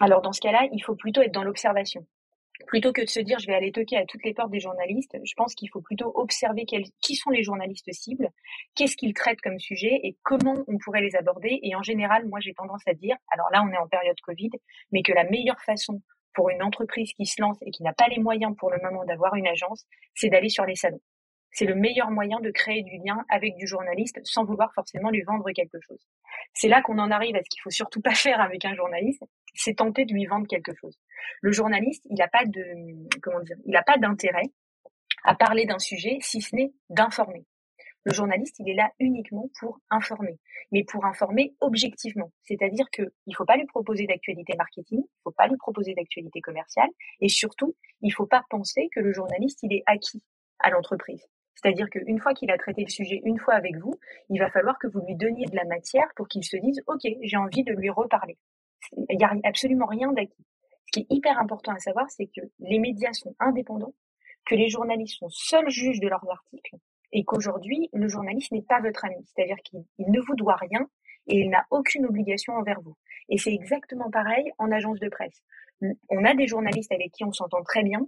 alors 0.00 0.22
dans 0.22 0.32
ce 0.32 0.40
cas-là, 0.40 0.68
il 0.72 0.80
faut 0.84 0.94
plutôt 0.94 1.22
être 1.22 1.32
dans 1.32 1.44
l'observation 1.44 2.06
plutôt 2.66 2.92
que 2.92 3.02
de 3.02 3.08
se 3.08 3.20
dire 3.20 3.38
je 3.38 3.46
vais 3.46 3.54
aller 3.54 3.72
toquer 3.72 3.96
à 3.96 4.06
toutes 4.06 4.24
les 4.24 4.34
portes 4.34 4.50
des 4.50 4.60
journalistes, 4.60 5.16
je 5.24 5.34
pense 5.36 5.54
qu'il 5.54 5.68
faut 5.70 5.80
plutôt 5.80 6.12
observer 6.14 6.64
qui 6.64 7.14
sont 7.16 7.30
les 7.30 7.42
journalistes 7.42 7.92
cibles, 7.92 8.30
qu'est-ce 8.74 8.96
qu'ils 8.96 9.14
traitent 9.14 9.40
comme 9.40 9.58
sujet 9.58 10.00
et 10.02 10.16
comment 10.22 10.64
on 10.68 10.78
pourrait 10.78 11.02
les 11.02 11.16
aborder. 11.16 11.58
Et 11.62 11.74
en 11.74 11.82
général, 11.82 12.26
moi 12.26 12.40
j'ai 12.40 12.54
tendance 12.54 12.82
à 12.86 12.94
dire, 12.94 13.16
alors 13.30 13.48
là 13.52 13.62
on 13.66 13.72
est 13.72 13.78
en 13.78 13.88
période 13.88 14.16
Covid, 14.22 14.50
mais 14.92 15.02
que 15.02 15.12
la 15.12 15.24
meilleure 15.24 15.60
façon 15.60 16.02
pour 16.34 16.50
une 16.50 16.62
entreprise 16.62 17.12
qui 17.14 17.26
se 17.26 17.40
lance 17.40 17.58
et 17.62 17.70
qui 17.70 17.82
n'a 17.82 17.92
pas 17.92 18.08
les 18.08 18.20
moyens 18.20 18.54
pour 18.56 18.70
le 18.70 18.78
moment 18.82 19.04
d'avoir 19.04 19.34
une 19.34 19.48
agence, 19.48 19.84
c'est 20.14 20.28
d'aller 20.28 20.48
sur 20.48 20.64
les 20.64 20.76
salons. 20.76 21.00
C'est 21.52 21.64
le 21.64 21.74
meilleur 21.74 22.10
moyen 22.10 22.40
de 22.40 22.50
créer 22.50 22.82
du 22.82 22.98
lien 23.04 23.24
avec 23.28 23.56
du 23.56 23.66
journaliste 23.66 24.20
sans 24.24 24.44
vouloir 24.44 24.72
forcément 24.74 25.10
lui 25.10 25.22
vendre 25.22 25.50
quelque 25.52 25.80
chose. 25.80 26.06
C'est 26.54 26.68
là 26.68 26.82
qu'on 26.82 26.98
en 26.98 27.10
arrive 27.10 27.36
à 27.36 27.42
ce 27.42 27.48
qu'il 27.48 27.60
faut 27.62 27.70
surtout 27.70 28.00
pas 28.00 28.14
faire 28.14 28.40
avec 28.40 28.64
un 28.64 28.74
journaliste, 28.74 29.24
c'est 29.54 29.74
tenter 29.74 30.04
de 30.04 30.12
lui 30.12 30.26
vendre 30.26 30.46
quelque 30.46 30.74
chose. 30.74 30.98
Le 31.40 31.52
journaliste, 31.52 32.04
il 32.08 32.16
n'a 32.16 32.28
pas 32.28 32.44
de, 32.44 32.64
comment 33.20 33.40
dire, 33.40 33.56
il 33.64 33.72
n'a 33.72 33.82
pas 33.82 33.98
d'intérêt 33.98 34.50
à 35.24 35.34
parler 35.34 35.66
d'un 35.66 35.78
sujet 35.78 36.18
si 36.20 36.40
ce 36.40 36.54
n'est 36.54 36.72
d'informer. 36.88 37.44
Le 38.04 38.14
journaliste, 38.14 38.58
il 38.60 38.68
est 38.70 38.74
là 38.74 38.90
uniquement 38.98 39.50
pour 39.58 39.78
informer, 39.90 40.38
mais 40.72 40.84
pour 40.84 41.04
informer 41.04 41.54
objectivement. 41.60 42.32
C'est-à-dire 42.44 42.86
que 42.90 43.02
il 43.26 43.36
faut 43.36 43.44
pas 43.44 43.58
lui 43.58 43.66
proposer 43.66 44.06
d'actualité 44.06 44.54
marketing, 44.56 45.02
il 45.02 45.20
faut 45.22 45.32
pas 45.32 45.48
lui 45.48 45.58
proposer 45.58 45.92
d'actualité 45.92 46.40
commerciale, 46.40 46.88
et 47.20 47.28
surtout, 47.28 47.76
il 48.00 48.10
faut 48.10 48.26
pas 48.26 48.42
penser 48.48 48.88
que 48.94 49.00
le 49.00 49.12
journaliste, 49.12 49.62
il 49.62 49.74
est 49.74 49.82
acquis 49.84 50.22
à 50.60 50.70
l'entreprise. 50.70 51.26
C'est-à-dire 51.60 51.90
qu'une 51.90 52.18
fois 52.18 52.32
qu'il 52.32 52.50
a 52.50 52.58
traité 52.58 52.82
le 52.82 52.90
sujet 52.90 53.20
une 53.24 53.38
fois 53.38 53.54
avec 53.54 53.76
vous, 53.76 53.94
il 54.30 54.38
va 54.38 54.50
falloir 54.50 54.78
que 54.78 54.86
vous 54.86 55.00
lui 55.00 55.14
donniez 55.14 55.46
de 55.46 55.56
la 55.56 55.64
matière 55.64 56.08
pour 56.16 56.26
qu'il 56.28 56.44
se 56.44 56.56
dise, 56.56 56.82
OK, 56.86 57.00
j'ai 57.20 57.36
envie 57.36 57.64
de 57.64 57.72
lui 57.72 57.90
reparler. 57.90 58.38
Il 59.08 59.18
n'y 59.18 59.24
a 59.24 59.34
absolument 59.44 59.86
rien 59.86 60.12
d'acquis. 60.12 60.46
Ce 60.86 60.92
qui 60.92 61.00
est 61.00 61.14
hyper 61.14 61.38
important 61.38 61.72
à 61.72 61.78
savoir, 61.78 62.10
c'est 62.10 62.26
que 62.26 62.40
les 62.60 62.78
médias 62.78 63.12
sont 63.12 63.34
indépendants, 63.38 63.94
que 64.46 64.54
les 64.54 64.68
journalistes 64.68 65.18
sont 65.18 65.28
seuls 65.28 65.68
juges 65.68 66.00
de 66.00 66.08
leurs 66.08 66.28
articles, 66.28 66.76
et 67.12 67.24
qu'aujourd'hui, 67.24 67.90
le 67.92 68.08
journaliste 68.08 68.52
n'est 68.52 68.62
pas 68.62 68.80
votre 68.80 69.04
ami. 69.04 69.16
C'est-à-dire 69.26 69.58
qu'il 69.64 69.84
ne 69.98 70.20
vous 70.20 70.36
doit 70.36 70.56
rien 70.56 70.88
et 71.26 71.40
il 71.40 71.50
n'a 71.50 71.66
aucune 71.70 72.06
obligation 72.06 72.54
envers 72.54 72.80
vous. 72.80 72.96
Et 73.28 73.38
c'est 73.38 73.52
exactement 73.52 74.10
pareil 74.10 74.50
en 74.58 74.72
agence 74.72 74.98
de 74.98 75.08
presse. 75.08 75.42
On 76.08 76.24
a 76.24 76.34
des 76.34 76.46
journalistes 76.46 76.92
avec 76.92 77.12
qui 77.12 77.24
on 77.24 77.32
s'entend 77.32 77.62
très 77.62 77.82
bien, 77.82 78.06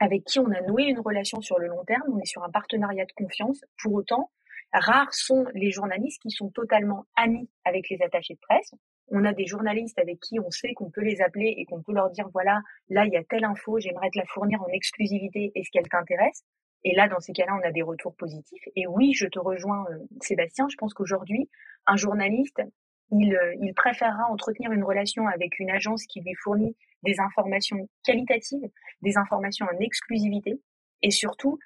avec 0.00 0.24
qui 0.24 0.38
on 0.38 0.50
a 0.50 0.60
noué 0.62 0.84
une 0.84 1.00
relation 1.00 1.40
sur 1.40 1.58
le 1.58 1.68
long 1.68 1.84
terme, 1.84 2.04
on 2.12 2.18
est 2.18 2.26
sur 2.26 2.42
un 2.42 2.50
partenariat 2.50 3.04
de 3.04 3.12
confiance. 3.12 3.60
Pour 3.82 3.94
autant, 3.94 4.30
rares 4.72 5.14
sont 5.14 5.46
les 5.54 5.70
journalistes 5.70 6.20
qui 6.22 6.30
sont 6.30 6.50
totalement 6.50 7.06
amis 7.16 7.48
avec 7.64 7.88
les 7.88 8.02
attachés 8.02 8.34
de 8.34 8.40
presse. 8.40 8.74
On 9.08 9.24
a 9.24 9.32
des 9.32 9.46
journalistes 9.46 9.98
avec 9.98 10.18
qui 10.20 10.40
on 10.40 10.50
sait 10.50 10.72
qu'on 10.74 10.90
peut 10.90 11.02
les 11.02 11.20
appeler 11.20 11.54
et 11.58 11.66
qu'on 11.66 11.82
peut 11.82 11.92
leur 11.92 12.10
dire 12.10 12.28
voilà, 12.32 12.60
là 12.88 13.04
il 13.04 13.12
y 13.12 13.16
a 13.16 13.24
telle 13.24 13.44
info, 13.44 13.78
j'aimerais 13.78 14.10
te 14.10 14.18
la 14.18 14.24
fournir 14.26 14.62
en 14.62 14.68
exclusivité, 14.68 15.52
est-ce 15.54 15.70
qu'elle 15.70 15.88
t'intéresse? 15.88 16.44
Et 16.84 16.94
là, 16.94 17.08
dans 17.08 17.20
ces 17.20 17.32
cas-là, 17.32 17.58
on 17.60 17.66
a 17.66 17.72
des 17.72 17.82
retours 17.82 18.14
positifs. 18.14 18.62
Et 18.76 18.86
oui, 18.86 19.14
je 19.14 19.26
te 19.26 19.38
rejoins, 19.38 19.86
euh, 19.90 19.98
Sébastien, 20.20 20.68
je 20.68 20.76
pense 20.76 20.92
qu'aujourd'hui, 20.92 21.48
un 21.86 21.96
journaliste, 21.96 22.60
il, 23.10 23.34
euh, 23.34 23.54
il 23.62 23.72
préférera 23.74 24.30
entretenir 24.30 24.70
une 24.70 24.84
relation 24.84 25.26
avec 25.26 25.58
une 25.58 25.70
agence 25.70 26.04
qui 26.04 26.20
lui 26.20 26.34
fournit 26.34 26.76
des 27.04 27.20
informations 27.20 27.88
qualitatives, 28.04 28.68
des 29.02 29.16
informations 29.16 29.66
en 29.66 29.78
exclusivité 29.78 30.60
et 31.02 31.10
surtout 31.10 31.58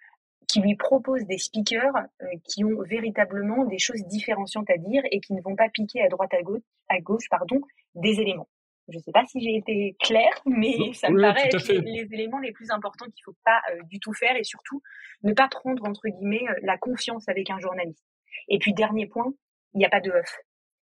qui 0.49 0.61
lui 0.61 0.77
propose 0.77 1.25
des 1.27 1.39
speakers 1.39 1.95
euh, 2.23 2.27
qui 2.45 2.65
ont 2.65 2.83
véritablement 2.83 3.65
des 3.67 3.79
choses 3.79 4.03
différenciantes 4.07 4.71
à 4.71 4.79
dire 4.79 5.03
et 5.11 5.21
qui 5.21 5.35
ne 5.35 5.43
vont 5.43 5.55
pas 5.55 5.69
piquer 5.69 6.03
à 6.03 6.09
droite 6.09 6.33
à 6.33 6.43
gauche, 6.43 6.63
à 6.89 7.01
gauche 7.01 7.29
pardon, 7.31 7.61
des 7.95 8.21
éléments. 8.21 8.49
Je 8.89 8.97
ne 8.97 9.03
sais 9.03 9.13
pas 9.13 9.27
si 9.27 9.41
j'ai 9.43 9.57
été 9.57 9.97
claire, 10.01 10.41
mais 10.47 10.95
ça 10.95 11.11
me 11.11 11.21
paraît 11.21 11.49
être 11.49 11.73
les, 11.73 12.09
éléments 12.11 12.39
les 12.39 12.53
plus 12.53 12.71
importants 12.71 13.05
qu'il 13.05 13.23
faut 13.23 13.37
pas 13.45 13.61
euh, 13.71 13.83
du 13.91 14.01
tout 14.01 14.15
faire 14.15 14.35
et 14.37 14.45
surtout 14.45 14.81
ne 15.23 15.35
pas 15.35 15.49
prendre 15.49 15.87
entre 15.87 16.09
guillemets 16.09 16.49
euh, 16.49 16.55
la 16.63 16.79
confiance 16.79 17.29
avec 17.29 17.51
un 17.51 17.59
journaliste. 17.59 18.05
Et 18.49 18.59
puis 18.59 18.73
dernier 18.73 19.07
point, 19.07 19.31
il 19.75 19.79
n'y 19.79 19.85
a 19.85 19.91
pas 19.91 20.01
de 20.01 20.11
off. 20.11 20.39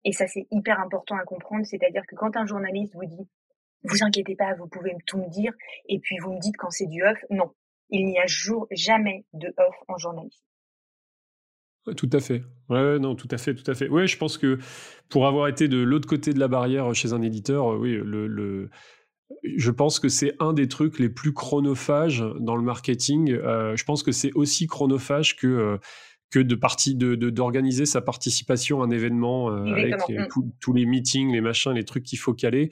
Et 0.06 0.14
ça 0.14 0.28
c'est 0.28 0.48
hyper 0.52 0.80
important 0.80 1.18
à 1.18 1.26
comprendre, 1.26 1.66
c'est-à-dire 1.66 2.04
que 2.08 2.16
quand 2.16 2.38
un 2.38 2.46
journaliste 2.46 2.94
vous 2.94 3.06
dit 3.06 3.28
vous 3.84 4.04
inquiétez 4.04 4.36
pas, 4.36 4.56
vous 4.56 4.68
pouvez 4.68 4.96
tout 5.06 5.18
me 5.18 5.30
dire, 5.30 5.54
et 5.88 6.00
puis 6.00 6.18
vous 6.20 6.34
me 6.34 6.40
dites 6.40 6.58
quand 6.58 6.70
c'est 6.70 6.88
du 6.88 7.04
off, 7.04 7.18
non, 7.30 7.54
il 7.90 8.06
n'y 8.06 8.20
a 8.20 8.28
jour, 8.28 8.68
jamais 8.72 9.26
de 9.34 9.48
off 9.58 9.76
en 9.88 9.98
journalisme. 9.98 10.44
Tout 11.96 12.10
à 12.14 12.20
fait. 12.20 12.44
Ouais, 12.70 13.00
non, 13.00 13.16
tout 13.16 13.28
à 13.32 13.38
fait, 13.38 13.56
tout 13.56 13.70
à 13.70 13.74
fait. 13.74 13.90
Ouais, 13.90 14.06
je 14.06 14.18
pense 14.18 14.38
que 14.38 14.60
pour 15.10 15.28
avoir 15.28 15.48
été 15.48 15.68
de 15.68 15.80
l'autre 15.80 16.08
côté 16.08 16.34
de 16.34 16.40
la 16.40 16.48
barrière 16.48 16.94
chez 16.94 17.14
un 17.14 17.22
éditeur, 17.22 17.74
euh, 17.74 17.78
oui, 17.78 17.94
le, 17.94 18.28
le 18.28 18.70
je 19.44 19.72
pense 19.72 20.00
que 20.00 20.10
c'est 20.10 20.36
un 20.40 20.54
des 20.54 20.68
trucs 20.68 21.00
les 21.00 21.10
plus 21.10 21.34
chronophages 21.34 22.24
dans 22.40 22.56
le 22.56 22.64
marketing. 22.64 23.32
Euh, 23.32 23.76
je 23.76 23.84
pense 23.86 24.04
que 24.04 24.12
c'est 24.12 24.32
aussi 24.34 24.68
chronophage 24.68 25.36
que 25.36 25.48
euh, 25.48 25.78
que 26.32 26.40
de 26.40 26.56
partie 26.56 26.96
de 26.96 27.16
d'organiser 27.16 27.86
sa 27.86 28.02
participation 28.02 28.82
à 28.82 28.86
un 28.86 28.92
événement 28.92 29.50
avec 29.50 29.96
mmh. 30.10 30.28
tous 30.60 30.74
les 30.74 30.86
meetings, 30.86 31.32
les 31.32 31.42
machins, 31.42 31.72
les 31.72 31.86
trucs 31.86 32.04
qu'il 32.04 32.20
faut 32.20 32.34
caler. 32.34 32.70